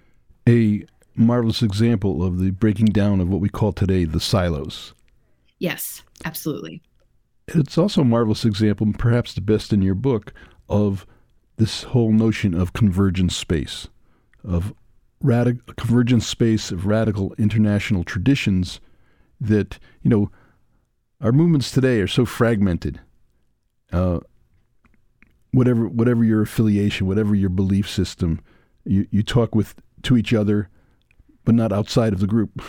[0.47, 4.93] A marvelous example of the breaking down of what we call today the silos.
[5.59, 6.81] Yes, absolutely.
[7.47, 10.33] It's also a marvelous example, perhaps the best in your book,
[10.67, 11.05] of
[11.57, 13.87] this whole notion of convergent space,
[14.43, 14.73] of
[15.77, 18.81] convergent space of radical international traditions
[19.39, 20.29] that, you know,
[21.21, 22.99] our movements today are so fragmented
[23.93, 24.19] uh,
[25.51, 28.41] whatever whatever your affiliation, whatever your belief system,
[28.83, 30.69] you, you talk with to each other,
[31.45, 32.61] but not outside of the group,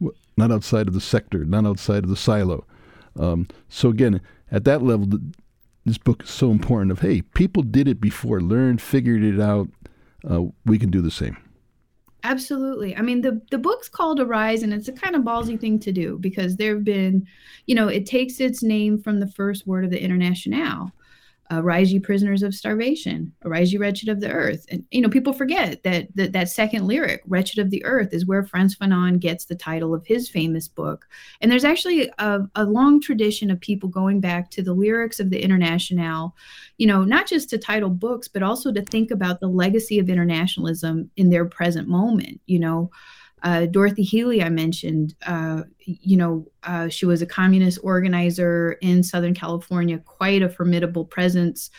[0.36, 2.66] not outside of the sector, not outside of the silo.
[3.18, 5.06] Um, so again, at that level,
[5.84, 6.90] this book is so important.
[6.90, 9.68] Of hey, people did it before, learned, figured it out.
[10.28, 11.36] Uh, we can do the same.
[12.24, 12.96] Absolutely.
[12.96, 15.92] I mean, the the book's called Arise, and it's a kind of ballsy thing to
[15.92, 17.26] do because there have been,
[17.66, 20.92] you know, it takes its name from the first word of the Internationale,
[21.58, 24.64] Arise ye prisoners of starvation, arise ye wretched of the earth.
[24.70, 28.26] And you know, people forget that that, that second lyric, Wretched of the Earth, is
[28.26, 31.06] where Frantz Fanon gets the title of his famous book.
[31.40, 35.30] And there's actually a, a long tradition of people going back to the lyrics of
[35.30, 36.34] the Internationale,
[36.78, 40.08] you know, not just to title books, but also to think about the legacy of
[40.08, 42.90] internationalism in their present moment, you know.
[43.42, 49.02] Uh, Dorothy Healey, I mentioned, uh, you know, uh, she was a communist organizer in
[49.02, 51.70] Southern California, quite a formidable presence.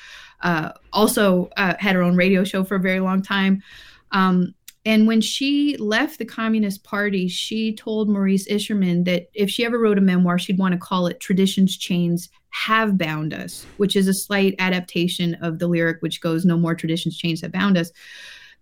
[0.42, 3.64] Uh, also uh, had her own radio show for a very long time.
[4.12, 4.54] Um,
[4.86, 9.80] and when she left the Communist Party, she told Maurice Isserman that if she ever
[9.80, 14.10] wrote a memoir, she'd want to call it Tradition's Chains Have Bound Us, which is
[14.10, 17.92] a slight adaptation of the lyric which goes, No more traditions, chains have bound us.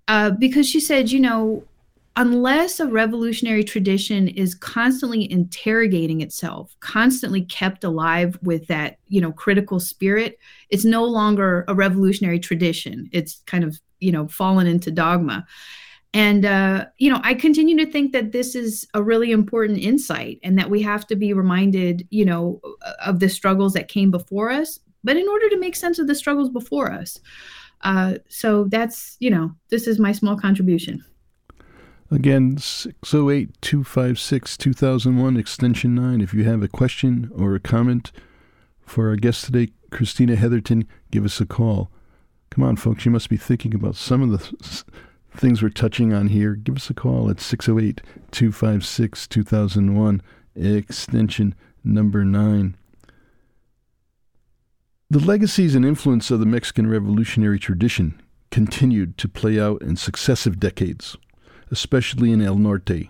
[0.08, 1.64] Uh, because she said, you know,
[2.18, 9.32] unless a revolutionary tradition is constantly interrogating itself constantly kept alive with that you know
[9.32, 10.38] critical spirit
[10.70, 13.10] it's no longer a revolutionary tradition.
[13.12, 15.46] It's kind of you know fallen into dogma.
[16.14, 20.40] And uh, you know i continue to think that this is a really important insight
[20.44, 22.60] and that we have to be reminded you know
[23.06, 26.16] of the struggles that came before us but in order to make sense of the
[26.16, 27.20] struggles before us.
[27.82, 31.04] Uh, so that's you know this is my small contribution
[32.14, 36.20] Again, 608 256 2001, extension 9.
[36.20, 38.12] If you have a question or a comment
[38.82, 41.90] for our guest today, Christina Heatherton, give us a call.
[42.50, 44.84] Come on, folks, you must be thinking about some of the
[45.34, 46.56] things we're touching on here.
[46.56, 50.22] Give us a call at 608 256 2001,
[50.54, 52.76] extension number 9.
[55.10, 60.60] The legacies and influence of the Mexican revolutionary tradition continued to play out in successive
[60.60, 61.16] decades
[61.72, 63.10] especially in El Norte,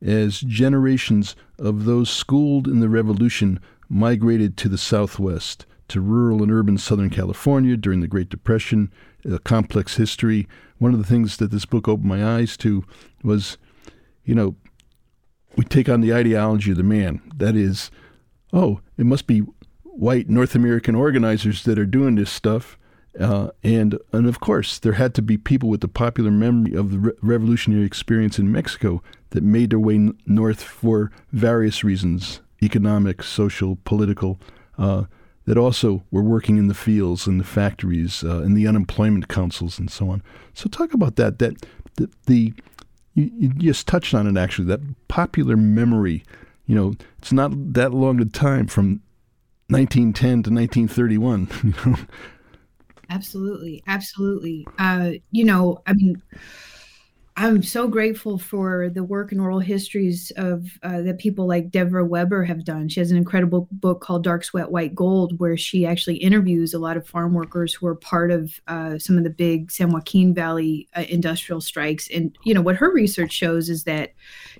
[0.00, 6.50] as generations of those schooled in the revolution migrated to the southwest, to rural and
[6.50, 8.92] urban Southern California during the Great Depression,
[9.24, 10.48] a complex history.
[10.78, 12.84] One of the things that this book opened my eyes to
[13.22, 13.56] was,
[14.24, 14.56] you know,
[15.56, 17.22] we take on the ideology of the man.
[17.36, 17.90] That is,
[18.52, 19.42] oh, it must be
[19.84, 22.78] white North American organizers that are doing this stuff.
[23.18, 26.90] Uh, and and of course, there had to be people with the popular memory of
[26.90, 32.40] the re- revolutionary experience in Mexico that made their way n- north for various reasons,
[32.62, 34.38] economic, social, political,
[34.78, 35.04] uh,
[35.46, 39.78] that also were working in the fields and the factories uh, and the unemployment councils
[39.78, 40.22] and so on.
[40.52, 41.38] So talk about that.
[41.38, 42.52] That the, the
[43.14, 44.66] you, you just touched on it actually.
[44.66, 46.22] That popular memory.
[46.66, 49.00] You know, it's not that long a time from
[49.68, 51.48] 1910 to 1931.
[51.62, 51.98] You know
[53.08, 53.82] Absolutely.
[53.86, 54.66] Absolutely.
[54.78, 56.20] Uh, you know, I mean,
[57.38, 62.06] I'm so grateful for the work and oral histories of uh, that people like Devra
[62.06, 62.88] Weber have done.
[62.88, 66.78] She has an incredible book called Dark Sweat, White Gold, where she actually interviews a
[66.78, 70.32] lot of farm workers who are part of uh, some of the big San Joaquin
[70.32, 72.08] Valley uh, industrial strikes.
[72.08, 74.14] And you know what her research shows is that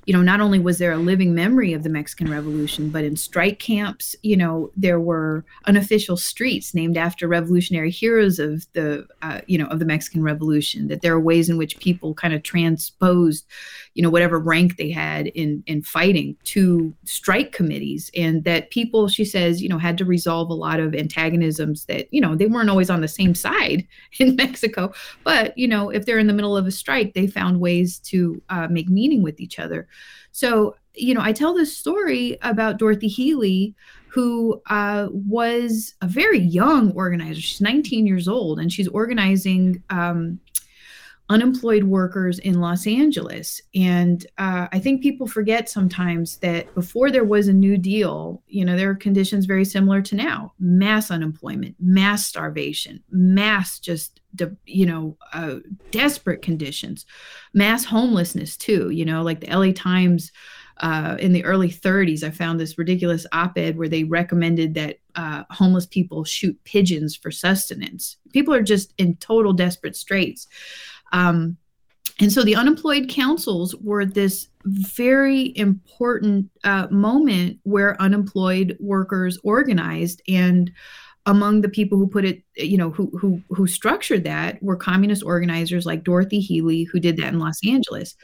[0.06, 3.16] you know, not only was there a living memory of the Mexican Revolution, but in
[3.16, 9.40] strike camps, you know, there were unofficial streets named after revolutionary heroes of the, uh,
[9.48, 10.86] you know, of the Mexican Revolution.
[10.86, 13.46] That there are ways in which people kind of transposed,
[13.94, 19.08] you know, whatever rank they had in in fighting to strike committees, and that people,
[19.08, 22.46] she says, you know, had to resolve a lot of antagonisms that, you know, they
[22.46, 23.86] weren't always on the same side
[24.18, 24.92] in Mexico,
[25.24, 28.40] but you know, if they're in the middle of a strike, they found ways to
[28.48, 29.86] uh, make meaning with each other.
[30.32, 33.74] So, you know, I tell this story about Dorothy Healey,
[34.08, 37.40] who uh, was a very young organizer.
[37.40, 40.40] She's 19 years old, and she's organizing um,
[41.28, 43.60] unemployed workers in Los Angeles.
[43.74, 48.64] And uh, I think people forget sometimes that before there was a New Deal, you
[48.64, 54.20] know, there are conditions very similar to now mass unemployment, mass starvation, mass just,
[54.66, 55.56] you know, uh,
[55.90, 57.06] desperate conditions,
[57.52, 58.90] mass homelessness, too.
[58.90, 60.32] You know, like the LA Times.
[60.80, 64.98] Uh, in the early 30s, I found this ridiculous op ed where they recommended that
[65.14, 68.18] uh, homeless people shoot pigeons for sustenance.
[68.34, 70.46] People are just in total desperate straits.
[71.12, 71.56] Um,
[72.20, 80.22] and so the unemployed councils were this very important uh, moment where unemployed workers organized
[80.26, 80.72] and
[81.26, 85.24] among the people who put it, you know, who who who structured that were communist
[85.24, 88.14] organizers like Dorothy Healey, who did that in Los Angeles.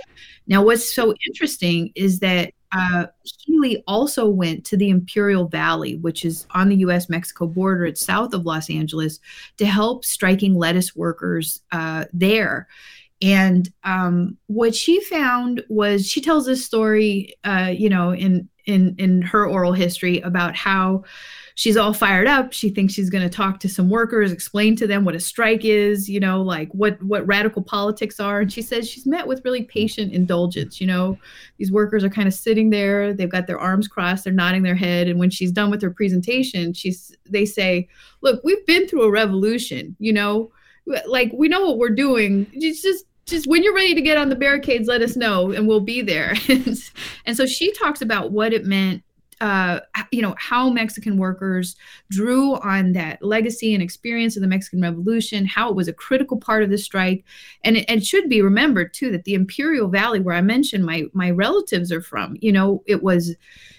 [0.47, 6.25] Now, what's so interesting is that uh, Healey also went to the Imperial Valley, which
[6.25, 7.09] is on the U.S.
[7.09, 7.85] Mexico border.
[7.85, 9.21] It's south of Los Angeles,
[9.59, 12.69] to help striking lettuce workers uh, there.
[13.23, 18.95] And um, what she found was she tells this story, uh, you know, in in
[18.99, 21.03] in her oral history about how
[21.55, 22.53] she's all fired up.
[22.53, 25.65] She thinks she's going to talk to some workers explain to them what a strike
[25.65, 28.41] is you know like what what radical politics are.
[28.41, 31.19] And she says she's met with really patient indulgence you know.
[31.59, 34.75] These workers are kind of sitting there they've got their arms crossed they're nodding their
[34.75, 37.89] head and when she's done with her presentation she's they say
[38.21, 40.51] look we've been through a revolution you know?
[41.07, 42.49] Like we know what we're doing.
[42.53, 45.67] It's just just when you're ready to get on the barricades let us know and
[45.67, 46.35] we'll be there.
[47.25, 49.03] And so she talks about what it meant
[49.43, 49.81] uh,
[50.13, 51.75] you know how Mexican workers
[52.11, 56.37] drew on that legacy and experience of the Mexican Revolution, how it was a critical
[56.37, 57.25] part of the strike,
[57.65, 61.07] and it, it, should be remembered too that the Imperial Valley, where I mentioned my
[61.13, 63.35] my relatives are from, you know, it was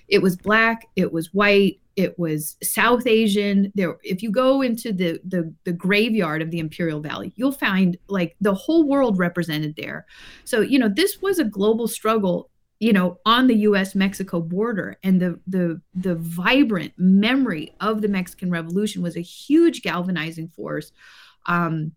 [0.10, 3.72] it was black, it was white, it was South Asian.
[3.76, 7.98] There, if you go into the, the the graveyard of the Imperial Valley, you'll find
[8.08, 10.06] like the whole world represented there.
[10.46, 14.98] So you know this was a global struggle you know on the US Mexico border
[15.04, 20.92] and the the the vibrant memory of the Mexican Revolution was a huge galvanizing force
[21.46, 21.94] um,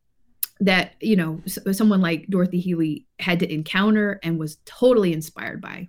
[0.60, 1.40] that you know
[1.72, 5.88] someone like Dorothy Healey had to encounter and was totally inspired by.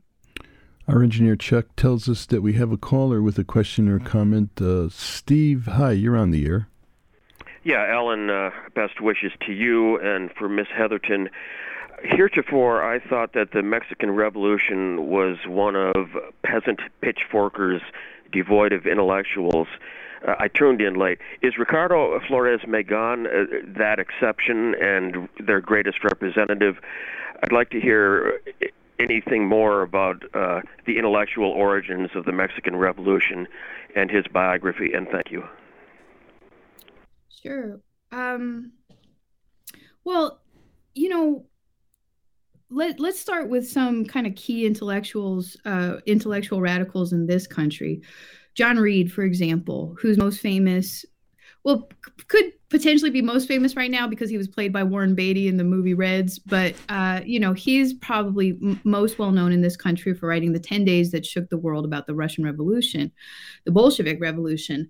[0.88, 4.61] Our engineer Chuck tells us that we have a caller with a question or comment.
[4.61, 6.69] Uh, Steve, hi, you're on the air.
[7.63, 11.29] Yeah, Alan, uh, best wishes to you and for Miss Heatherton
[12.03, 16.09] heretofore, I thought that the Mexican Revolution was one of
[16.43, 17.81] peasant pitchforkers
[18.31, 19.67] devoid of intellectuals.
[20.27, 21.19] Uh, I tuned in late.
[21.41, 26.77] Is Ricardo Flores Magon uh, that exception and their greatest representative?
[27.43, 28.39] I'd like to hear
[29.00, 33.48] anything more about uh, the intellectual origins of the Mexican Revolution
[33.95, 35.43] and his biography, and thank you.
[37.41, 37.80] Sure.
[38.12, 38.72] Um,
[40.04, 40.41] well,
[40.95, 41.45] you know,
[42.70, 48.02] let, let's start with some kind of key intellectuals, uh, intellectual radicals in this country.
[48.56, 51.06] John Reed, for example, who's most famous,
[51.68, 51.89] well,
[52.30, 55.57] could potentially be most famous right now because he was played by Warren Beatty in
[55.57, 56.39] the movie Reds.
[56.39, 60.53] But, uh, you know, he's probably m- most well known in this country for writing
[60.53, 63.11] The 10 Days That Shook the World about the Russian Revolution,
[63.65, 64.89] the Bolshevik Revolution.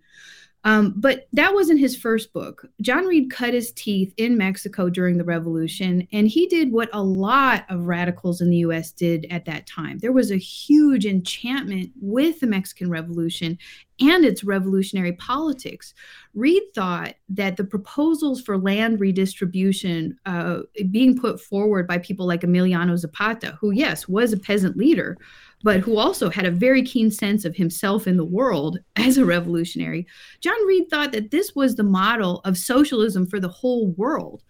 [0.63, 2.65] Um, but that wasn't his first book.
[2.81, 7.01] John Reed cut his teeth in Mexico during the revolution, and he did what a
[7.01, 9.99] lot of radicals in the US did at that time.
[9.99, 13.57] There was a huge enchantment with the Mexican Revolution
[13.99, 15.93] and its revolutionary politics.
[16.33, 20.59] Reed thought that the proposals for land redistribution uh,
[20.91, 25.17] being put forward by people like Emiliano Zapata, who, yes, was a peasant leader,
[25.63, 29.25] but who also had a very keen sense of himself in the world as a
[29.25, 30.05] revolutionary,
[30.41, 34.43] John Reed thought that this was the model of socialism for the whole world.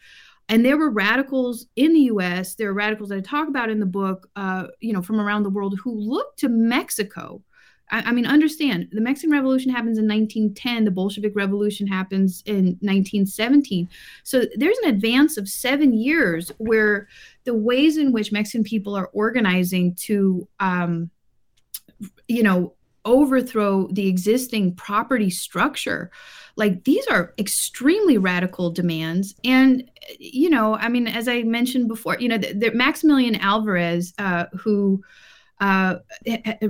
[0.49, 2.55] And there were radicals in the U.S.
[2.55, 5.43] There are radicals that I talk about in the book, uh, you know, from around
[5.43, 7.43] the world who looked to Mexico
[7.89, 12.77] I, I mean, understand the Mexican Revolution happens in 1910, the Bolshevik Revolution happens in
[12.81, 13.89] 1917.
[14.23, 17.07] So there's an advance of seven years where
[17.43, 21.09] the ways in which Mexican people are organizing to, um,
[22.27, 22.73] you know,
[23.05, 26.11] overthrow the existing property structure
[26.57, 32.17] like these are extremely radical demands and you know i mean as i mentioned before
[32.19, 35.01] you know the, the maximilian alvarez uh, who
[35.59, 35.95] uh,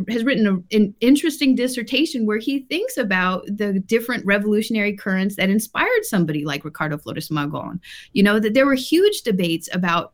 [0.08, 5.50] has written a, an interesting dissertation where he thinks about the different revolutionary currents that
[5.50, 7.80] inspired somebody like Ricardo Flores Magon.
[8.14, 10.14] You know, that there were huge debates about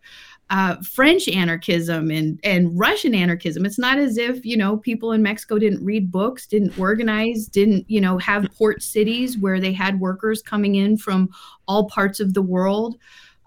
[0.50, 3.66] uh, French anarchism and and Russian anarchism.
[3.66, 7.90] It's not as if you know people in Mexico didn't read books, didn't organize, didn't
[7.90, 11.30] you know have port cities where they had workers coming in from
[11.68, 12.98] all parts of the world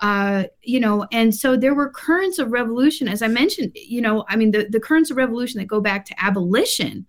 [0.00, 4.24] uh, you know, and so there were currents of revolution, as I mentioned, you know,
[4.28, 7.06] I mean, the, the currents of revolution that go back to abolition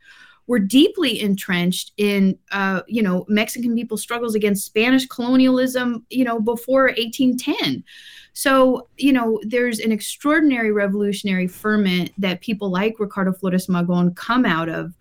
[0.47, 6.39] were deeply entrenched in, uh, you know, Mexican people's struggles against Spanish colonialism, you know,
[6.39, 7.83] before 1810.
[8.31, 14.45] So, you know, there's an extraordinary revolutionary ferment that people like Ricardo Flores Magon come
[14.45, 14.93] out of.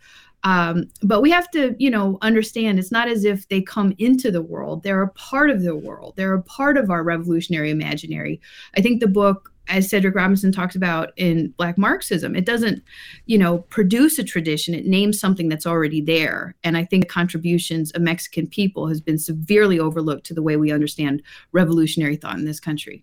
[0.47, 4.31] Um, but we have to, you know, understand it's not as if they come into
[4.31, 4.85] the world.
[4.85, 6.15] They're a part of the world.
[6.17, 8.41] They're a part of our revolutionary imaginary.
[8.77, 12.85] I think the book as Cedric Robinson talks about in Black Marxism, it doesn't,
[13.25, 14.73] you know, produce a tradition.
[14.73, 16.55] It names something that's already there.
[16.63, 20.57] And I think the contributions of Mexican people has been severely overlooked to the way
[20.57, 23.03] we understand revolutionary thought in this country.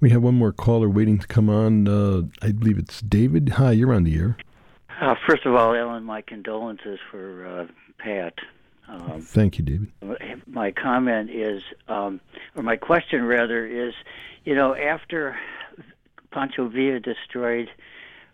[0.00, 1.86] We have one more caller waiting to come on.
[1.86, 3.50] Uh, I believe it's David.
[3.50, 4.36] Hi, you're on the air.
[5.00, 7.66] Uh, first of all, Ellen, my condolences for uh,
[7.98, 8.34] Pat.
[8.88, 10.42] Um, Thank you, David.
[10.46, 12.20] My comment is, um,
[12.56, 13.94] or my question rather, is,
[14.44, 15.38] you know, after
[16.30, 17.68] Pancho Villa destroyed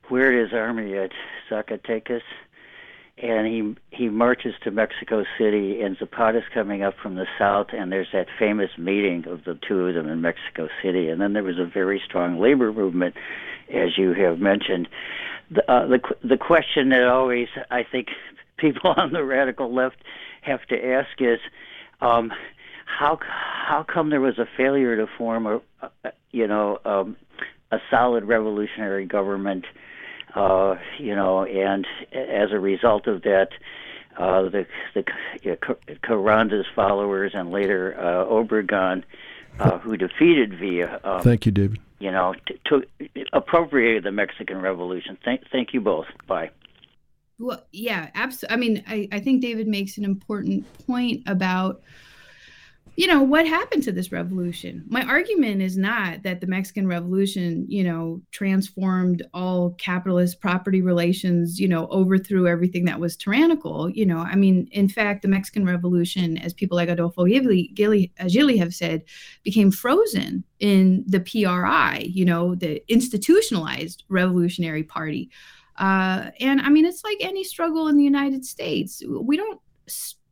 [0.09, 1.11] his army at
[1.51, 2.23] Zacatecas,
[3.19, 7.91] and he he marches to Mexico City, and Zapata's coming up from the south, and
[7.91, 11.43] there's that famous meeting of the two of them in Mexico City, and then there
[11.43, 13.15] was a very strong labor movement,
[13.73, 14.89] as you have mentioned.
[15.51, 18.09] The uh, the the question that always I think
[18.57, 19.97] people on the radical left
[20.43, 21.39] have to ask is,
[22.01, 22.33] um,
[22.87, 25.61] how how come there was a failure to form a,
[26.05, 27.17] a you know um,
[27.71, 29.65] a solid revolutionary government?
[30.35, 33.51] Uh, you know, and as a result of that,
[34.19, 35.05] uh, the the
[35.43, 39.05] you know, followers and later uh, Obregon,
[39.61, 41.01] uh, who defeated Villa.
[41.05, 41.81] Um, thank you, David.
[42.05, 42.83] You know, t- to
[43.33, 45.17] appropriated the Mexican Revolution.
[45.25, 46.05] Thank thank you both.
[46.27, 46.51] Bye.
[47.39, 48.55] Well, yeah, absolutely.
[48.55, 51.81] I mean, I, I think David makes an important point about
[52.97, 54.85] you know what happened to this revolution?
[54.89, 61.59] My argument is not that the mexican revolution you know transformed all capitalist property relations
[61.59, 64.19] you know overthrew everything that was tyrannical you know.
[64.19, 69.03] I mean in fact the mexican revolution as people like Adolfo Gilly, Gilly have said
[69.43, 75.31] became frozen in the pri you know the institutionalized revolutionary party.
[75.77, 79.03] Uh, and i mean it's like any struggle in the united states.
[79.09, 79.61] We don't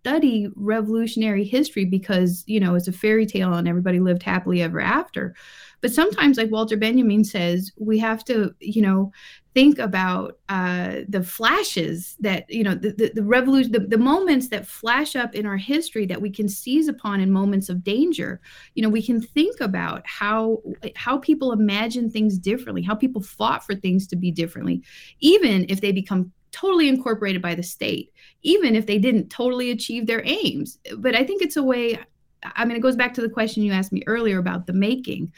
[0.03, 4.81] study revolutionary history because you know it's a fairy tale and everybody lived happily ever
[4.81, 5.33] after.
[5.81, 9.13] But sometimes like walter benjamin says we have to you know
[9.55, 14.49] think about uh, the flashes that you know the, the, the revolution the, the moments
[14.49, 18.41] that flash up in our history that we can seize upon in moments of danger.
[18.75, 20.63] You know we can think about how
[20.97, 24.83] how people imagine things differently how people fought for things to be differently
[25.21, 30.07] even if they become totally incorporated by the state, even if they didn't totally achieve
[30.07, 30.79] their aims.
[30.99, 31.99] But I think it's a way,
[32.45, 35.33] I mean, it goes back to the question you asked me earlier about the making.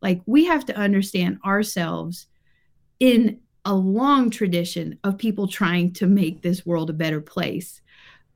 [0.00, 2.26] Like, we have to understand ourselves
[3.00, 7.80] in a long tradition of people trying to make this world a better place.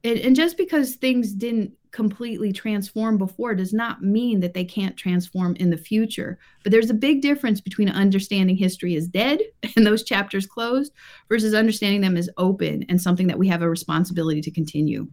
[0.04, 4.96] And, and just because things didn't completely transformed before does not mean that they can't
[4.96, 6.38] transform in the future.
[6.62, 9.40] But there's a big difference between understanding history as dead
[9.76, 10.92] and those chapters closed
[11.28, 15.08] versus understanding them as open and something that we have a responsibility to continue.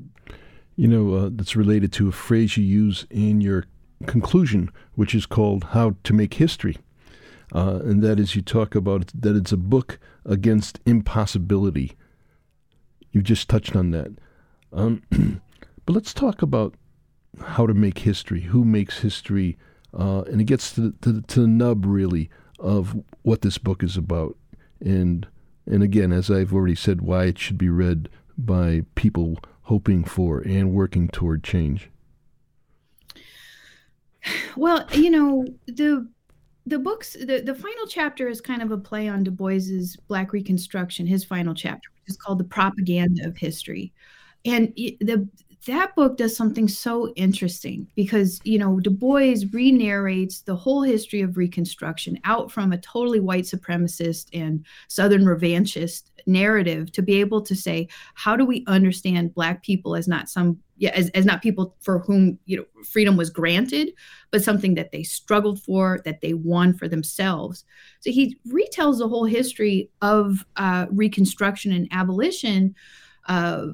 [0.76, 3.66] You know, uh, that's related to a phrase you use in your
[4.06, 6.78] conclusion, which is called How to Make History.
[7.54, 11.94] Uh, and that is, you talk about that it's a book against impossibility.
[13.12, 14.12] You just touched on that.
[14.74, 15.04] Um,
[15.86, 16.76] But let's talk about
[17.44, 19.58] how to make history, who makes history,
[19.94, 22.30] uh, and it gets to, to, to the nub really
[22.60, 24.38] of what this book is about.
[24.80, 25.28] And
[25.68, 28.08] and again, as I've already said, why it should be read
[28.38, 31.90] by people hoping for and working toward change.
[34.56, 36.08] Well, you know the
[36.66, 40.34] the books the, the final chapter is kind of a play on Du Bois's Black
[40.34, 43.94] Reconstruction, his final chapter, which is called the propaganda of history.
[44.46, 45.28] And the
[45.66, 51.22] that book does something so interesting because you know du bois re-narrates the whole history
[51.22, 57.41] of reconstruction out from a totally white supremacist and southern revanchist narrative to be able
[57.41, 61.41] to say how do we understand black people as not some yeah as, as not
[61.41, 63.93] people for whom you know freedom was granted
[64.32, 67.63] but something that they struggled for that they won for themselves?
[68.01, 72.76] So he retells the whole history of uh, reconstruction and abolition
[73.28, 73.68] uh,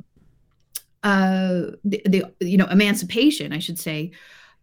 [1.04, 4.12] uh, the, the you know emancipation, I should say.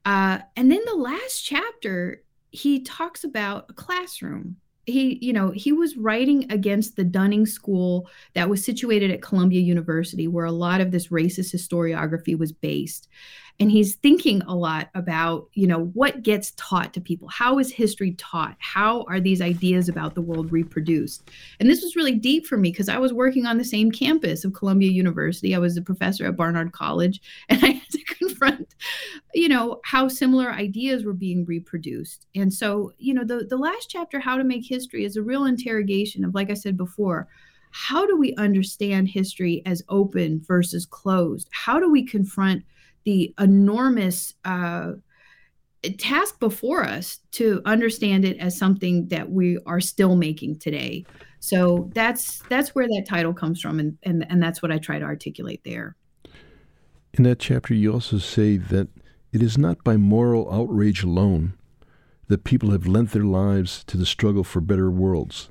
[0.05, 4.57] Uh, and then the last chapter, he talks about a classroom.
[4.87, 9.61] He, you know, he was writing against the Dunning School that was situated at Columbia
[9.61, 13.09] University, where a lot of this racist historiography was based
[13.61, 17.29] and he's thinking a lot about you know what gets taught to people.
[17.29, 18.57] How is history taught?
[18.59, 21.31] How are these ideas about the world reproduced?
[21.59, 24.45] And this was really deep for me because i was working on the same campus
[24.45, 25.55] of columbia university.
[25.55, 28.75] I was a professor at barnard college and i had to confront
[29.35, 32.27] you know how similar ideas were being reproduced.
[32.35, 35.45] And so you know the, the last chapter how to make history is a real
[35.45, 37.29] interrogation of like i said before
[37.71, 41.49] how do we understand history as open versus closed?
[41.53, 42.65] How do we confront
[43.09, 44.93] the enormous uh,
[45.97, 51.07] task before us to understand it as something that we are still making today.
[51.41, 54.99] So that's that's where that title comes from, and and and that's what I try
[54.99, 55.97] to articulate there.
[57.15, 58.89] In that chapter, you also say that
[59.33, 61.55] it is not by moral outrage alone
[62.27, 65.49] that people have lent their lives to the struggle for better worlds.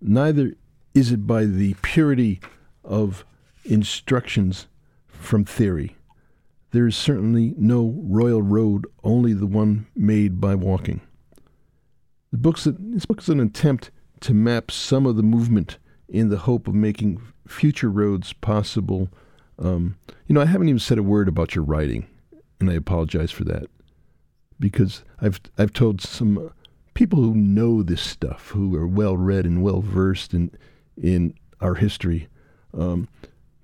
[0.00, 0.54] Neither
[0.94, 2.40] is it by the purity
[2.82, 3.26] of
[3.66, 4.66] instructions
[5.08, 5.95] from theory.
[6.76, 11.00] There is certainly no royal road, only the one made by walking.
[12.30, 16.36] The book's, this book is an attempt to map some of the movement in the
[16.36, 19.08] hope of making future roads possible.
[19.58, 19.96] Um,
[20.26, 22.08] you know, I haven't even said a word about your writing,
[22.60, 23.70] and I apologize for that
[24.60, 26.52] because I've I've told some
[26.92, 30.50] people who know this stuff, who are well read and well versed in
[31.02, 32.28] in our history,
[32.74, 33.08] um,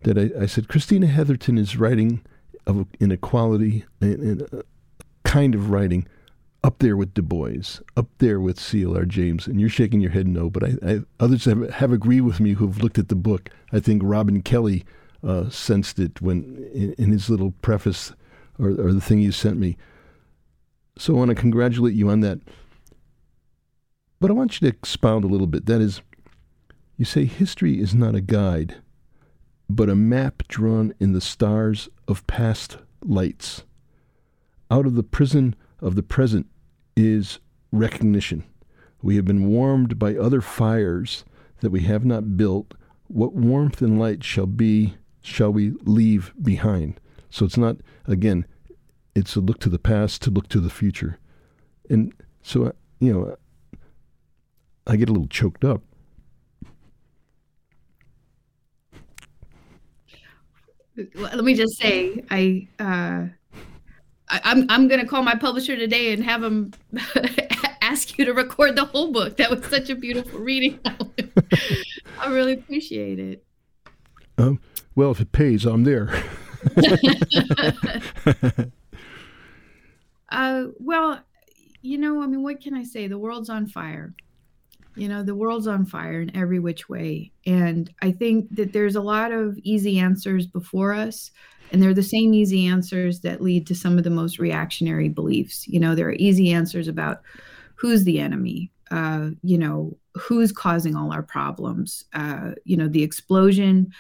[0.05, 2.23] that I, I, said Christina Heatherton is writing
[2.67, 4.63] of inequality and, a
[5.25, 6.07] kind of writing
[6.65, 9.05] up there with Du Bois, up there with C.L.R.
[9.05, 12.39] James, and you're shaking your head no, but I, I, others have, have agreed with
[12.39, 13.51] me who've looked at the book.
[13.73, 14.85] I think Robin Kelley
[15.27, 18.13] uh, sensed it when in, in his little preface
[18.59, 19.77] or, or the thing you sent me.
[20.97, 22.41] So I want to congratulate you on that.
[24.21, 25.67] But I want you to expound a little bit.
[25.67, 26.01] That is,
[26.97, 28.77] you say history is not a guide,
[29.75, 33.65] but a map drawn in the stars of past lights.
[34.71, 36.47] Out of the prison of the present
[36.97, 37.39] is
[37.71, 38.45] recognition.
[39.01, 41.25] We have been warmed by other fires
[41.61, 42.75] that we have not built.
[43.09, 47.01] What warmth and light shall be, shall we leave behind?
[47.31, 48.47] So it's not, again,
[49.15, 51.19] it's a look to the past to look to the future.
[51.89, 52.13] And
[52.43, 53.37] so, you know,
[54.87, 55.83] I get a little choked up.
[60.97, 63.29] Let me just say, I, uh,
[64.29, 66.73] I I'm I'm gonna call my publisher today and have him
[67.83, 69.37] ask you to record the whole book.
[69.37, 70.79] That was such a beautiful reading.
[72.19, 73.45] I really appreciate it.
[74.39, 74.61] Um,
[74.95, 76.09] well, if it pays, I'm there.
[80.31, 81.21] uh, well,
[81.83, 83.09] you know, I mean, what can I say?
[83.09, 84.15] The world's on fire.
[84.95, 87.33] You know, the world's on fire in every which way.
[87.47, 91.31] And I think that there's a lot of easy answers before us.
[91.71, 95.67] And they're the same easy answers that lead to some of the most reactionary beliefs.
[95.67, 97.23] You know, there are easy answers about
[97.77, 103.03] who's the enemy, uh, you know, who's causing all our problems, uh, you know, the
[103.03, 103.91] explosion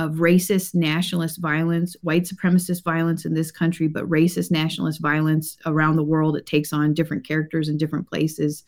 [0.00, 5.96] of racist nationalist violence, white supremacist violence in this country, but racist nationalist violence around
[5.96, 6.36] the world.
[6.36, 8.64] It takes on different characters in different places.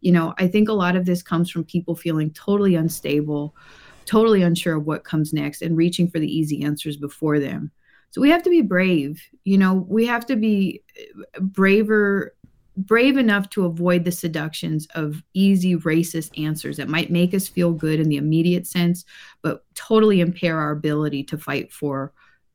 [0.00, 3.56] You know, I think a lot of this comes from people feeling totally unstable,
[4.04, 7.72] totally unsure of what comes next, and reaching for the easy answers before them.
[8.10, 9.22] So we have to be brave.
[9.44, 12.34] You know, we have to be eh, braver
[12.76, 17.72] brave enough to avoid the seductions of easy racist answers that might make us feel
[17.72, 19.04] good in the immediate sense,
[19.42, 22.12] but totally impair our ability to fight for,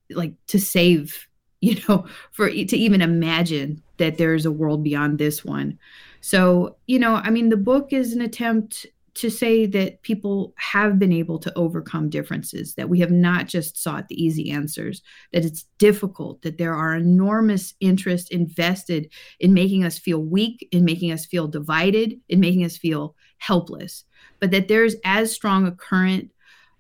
[0.10, 1.28] like, to save,
[1.62, 5.78] you know, for to even imagine that there's a world beyond this one.
[6.22, 10.98] So, you know, I mean, the book is an attempt to say that people have
[10.98, 15.02] been able to overcome differences, that we have not just sought the easy answers,
[15.34, 20.86] that it's difficult, that there are enormous interests invested in making us feel weak, in
[20.86, 24.06] making us feel divided, in making us feel helpless,
[24.40, 26.32] but that there's as strong a current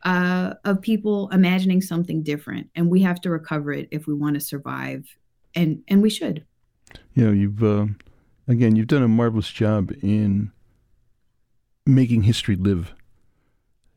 [0.03, 4.35] uh, of people imagining something different, and we have to recover it if we want
[4.35, 5.05] to survive,
[5.53, 6.45] and and we should.
[7.13, 7.87] You know, you've uh,
[8.47, 10.51] again, you've done a marvelous job in
[11.85, 12.93] making history live.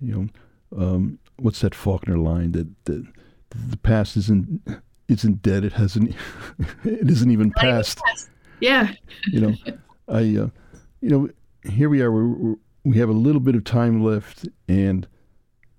[0.01, 0.31] You
[0.73, 3.07] know, um, what's that Faulkner line that, that
[3.51, 4.63] the past isn't
[5.09, 5.65] isn't dead.
[5.65, 6.15] It hasn't.
[6.85, 8.01] it isn't even past.
[8.61, 8.93] Yeah.
[9.27, 9.55] you know,
[10.09, 10.19] I.
[10.19, 10.49] Uh,
[11.01, 11.29] you know,
[11.71, 12.11] here we are.
[12.11, 15.07] We're, we have a little bit of time left, and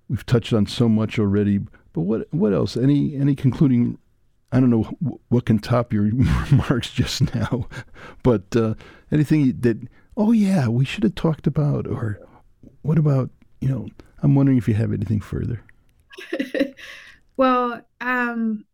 [0.08, 1.58] we've touched on so much already.
[1.92, 2.76] But what what else?
[2.76, 3.98] Any any concluding?
[4.52, 4.84] I don't know
[5.28, 6.04] what can top your
[6.50, 7.68] remarks just now,
[8.22, 8.74] but uh,
[9.10, 12.20] anything that oh yeah, we should have talked about, or
[12.82, 13.88] what about, you know,
[14.22, 15.62] I'm wondering if you have anything further.
[17.36, 18.64] well, um,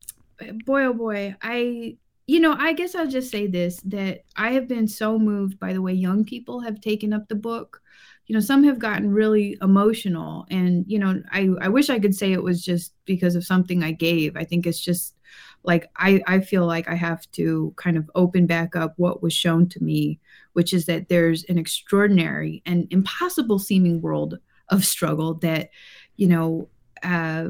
[0.64, 4.68] boy, oh boy, I, you know, I guess I'll just say this that I have
[4.68, 7.80] been so moved by the way young people have taken up the book.
[8.26, 12.14] You know, some have gotten really emotional, and you know, I I wish I could
[12.14, 14.36] say it was just because of something I gave.
[14.36, 15.16] I think it's just
[15.64, 19.32] like I, I feel like I have to kind of open back up what was
[19.32, 20.20] shown to me,
[20.52, 24.38] which is that there's an extraordinary and impossible seeming world
[24.68, 25.70] of struggle that,
[26.16, 26.68] you know,
[27.02, 27.48] uh,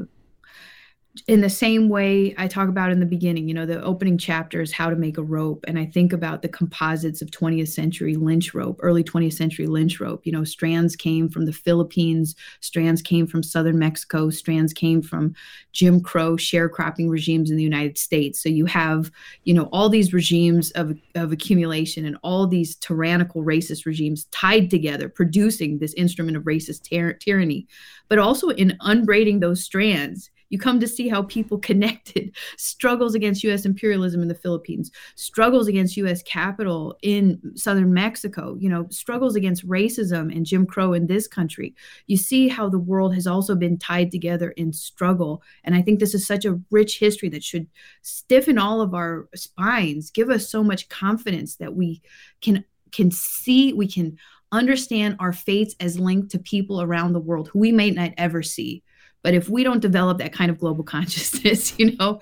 [1.27, 4.61] in the same way I talk about in the beginning, you know, the opening chapter
[4.61, 5.63] is how to make a rope.
[5.67, 9.99] And I think about the composites of 20th century lynch rope, early 20th century lynch
[9.99, 10.25] rope.
[10.25, 15.35] You know, strands came from the Philippines, strands came from southern Mexico, strands came from
[15.71, 18.41] Jim Crow sharecropping regimes in the United States.
[18.41, 19.11] So you have,
[19.43, 24.71] you know, all these regimes of, of accumulation and all these tyrannical racist regimes tied
[24.71, 27.67] together, producing this instrument of racist tyr- tyranny.
[28.09, 33.43] But also in unbraiding those strands, you come to see how people connected struggles against
[33.43, 39.35] US imperialism in the Philippines, struggles against US capital in southern Mexico, you know, struggles
[39.35, 41.73] against racism and Jim Crow in this country.
[42.05, 45.41] You see how the world has also been tied together in struggle.
[45.63, 47.67] And I think this is such a rich history that should
[48.03, 52.01] stiffen all of our spines, give us so much confidence that we
[52.41, 54.15] can can see, we can
[54.51, 58.43] understand our fates as linked to people around the world who we may not ever
[58.43, 58.83] see
[59.23, 62.19] but if we don't develop that kind of global consciousness, you know,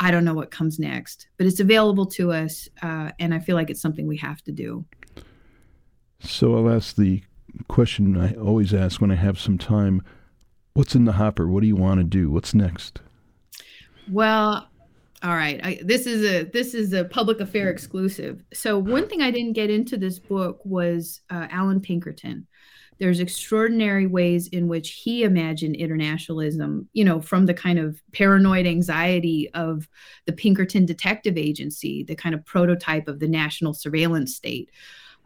[0.00, 1.28] I don't know what comes next.
[1.36, 4.52] But it's available to us, uh, and I feel like it's something we have to
[4.52, 4.84] do.
[6.20, 7.22] So I'll ask the
[7.68, 10.02] question I always ask when I have some time
[10.76, 11.48] What's in the hopper?
[11.48, 12.30] What do you want to do?
[12.30, 13.00] What's next?
[14.10, 14.68] Well,
[15.22, 15.58] all right.
[15.64, 18.44] I, this is a this is a public affair exclusive.
[18.52, 22.46] So one thing I didn't get into this book was uh, Allan Pinkerton
[22.98, 28.66] there's extraordinary ways in which he imagined internationalism, you know, from the kind of paranoid
[28.66, 29.88] anxiety of
[30.24, 34.70] the Pinkerton Detective Agency, the kind of prototype of the national surveillance state.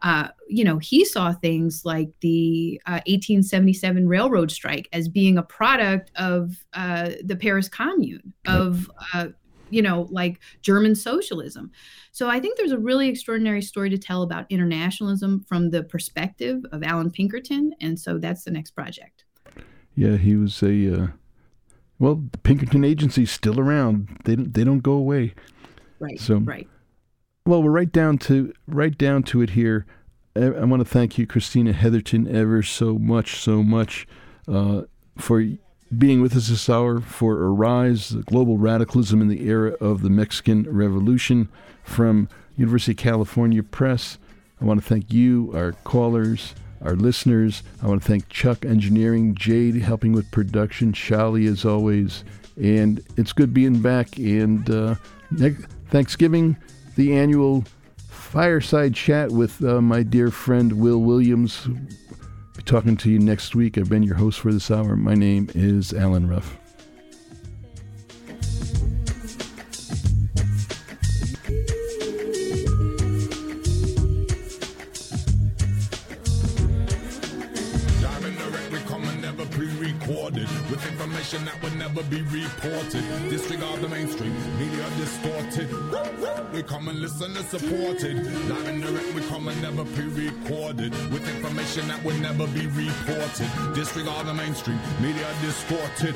[0.01, 5.43] Uh, you know, he saw things like the uh, 1877 railroad strike as being a
[5.43, 9.27] product of uh, the Paris Commune, of uh,
[9.71, 11.71] you know, like German socialism.
[12.11, 16.63] So I think there's a really extraordinary story to tell about internationalism from the perspective
[16.71, 19.23] of Allan Pinkerton, and so that's the next project.
[19.95, 21.07] Yeah, he was a uh,
[21.99, 24.17] well, the Pinkerton Agency's still around.
[24.25, 25.33] They don't they don't go away.
[25.99, 26.19] Right.
[26.19, 26.67] So right.
[27.45, 29.85] Well, we're right down to right down to it here.
[30.35, 34.07] I, I want to thank you, Christina Heatherton, ever so much, so much
[34.47, 34.83] uh,
[35.17, 35.45] for
[35.97, 40.63] being with us this hour for Arise, Global Radicalism in the Era of the Mexican
[40.71, 41.49] Revolution
[41.83, 44.17] from University of California Press.
[44.61, 47.63] I want to thank you, our callers, our listeners.
[47.81, 52.23] I want to thank Chuck Engineering, Jade helping with production, Shali as always.
[52.61, 54.17] And it's good being back.
[54.17, 54.95] And uh,
[55.89, 56.55] Thanksgiving,
[56.95, 57.65] the annual
[57.97, 61.67] fireside chat with uh, my dear friend Will Williams
[62.63, 63.77] be talking to you next week.
[63.77, 64.95] I've been your host for this hour.
[64.95, 66.57] My name is Allen Ruff.
[80.69, 83.03] with information that would never be reported.
[83.29, 85.69] Disregard the mainstream, media distorted.
[86.53, 88.15] We come and listen and.
[88.15, 88.80] Live
[89.47, 93.49] and never pre-recorded with information that would never be reported.
[93.73, 96.15] Disregard the mainstream, media distorted.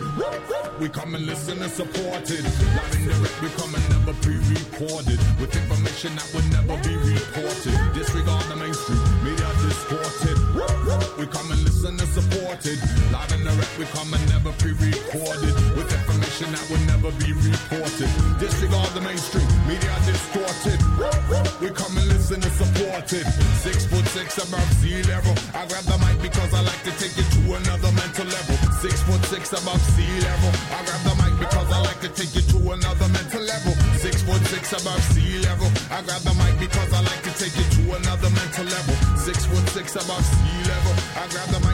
[0.79, 2.43] We come and listen and supported.
[2.43, 7.75] Live and direct, we come and never pre-recorded with information that would never be reported.
[7.93, 10.37] Disregard the mainstream, media distorted.
[11.17, 12.77] We come and listen and supported.
[13.09, 18.09] Live and direct, we come and never pre-recorded with information that will never be reported.
[18.37, 20.79] Disregard the mainstream, media distorted.
[21.65, 23.25] We come and listen and support it.
[23.65, 25.33] Six foot six above sea level.
[25.49, 28.53] I grab the mic because I like to take it to another mental level.
[28.85, 30.53] Six foot six above sea level.
[30.69, 33.73] I grab the mic because I like to take it to another mental level.
[33.97, 35.65] Six foot six above sea level.
[35.89, 38.95] I grab the mic because I like to take it to another mental level.
[39.17, 40.93] Six foot six above sea level.
[41.17, 41.64] I grab the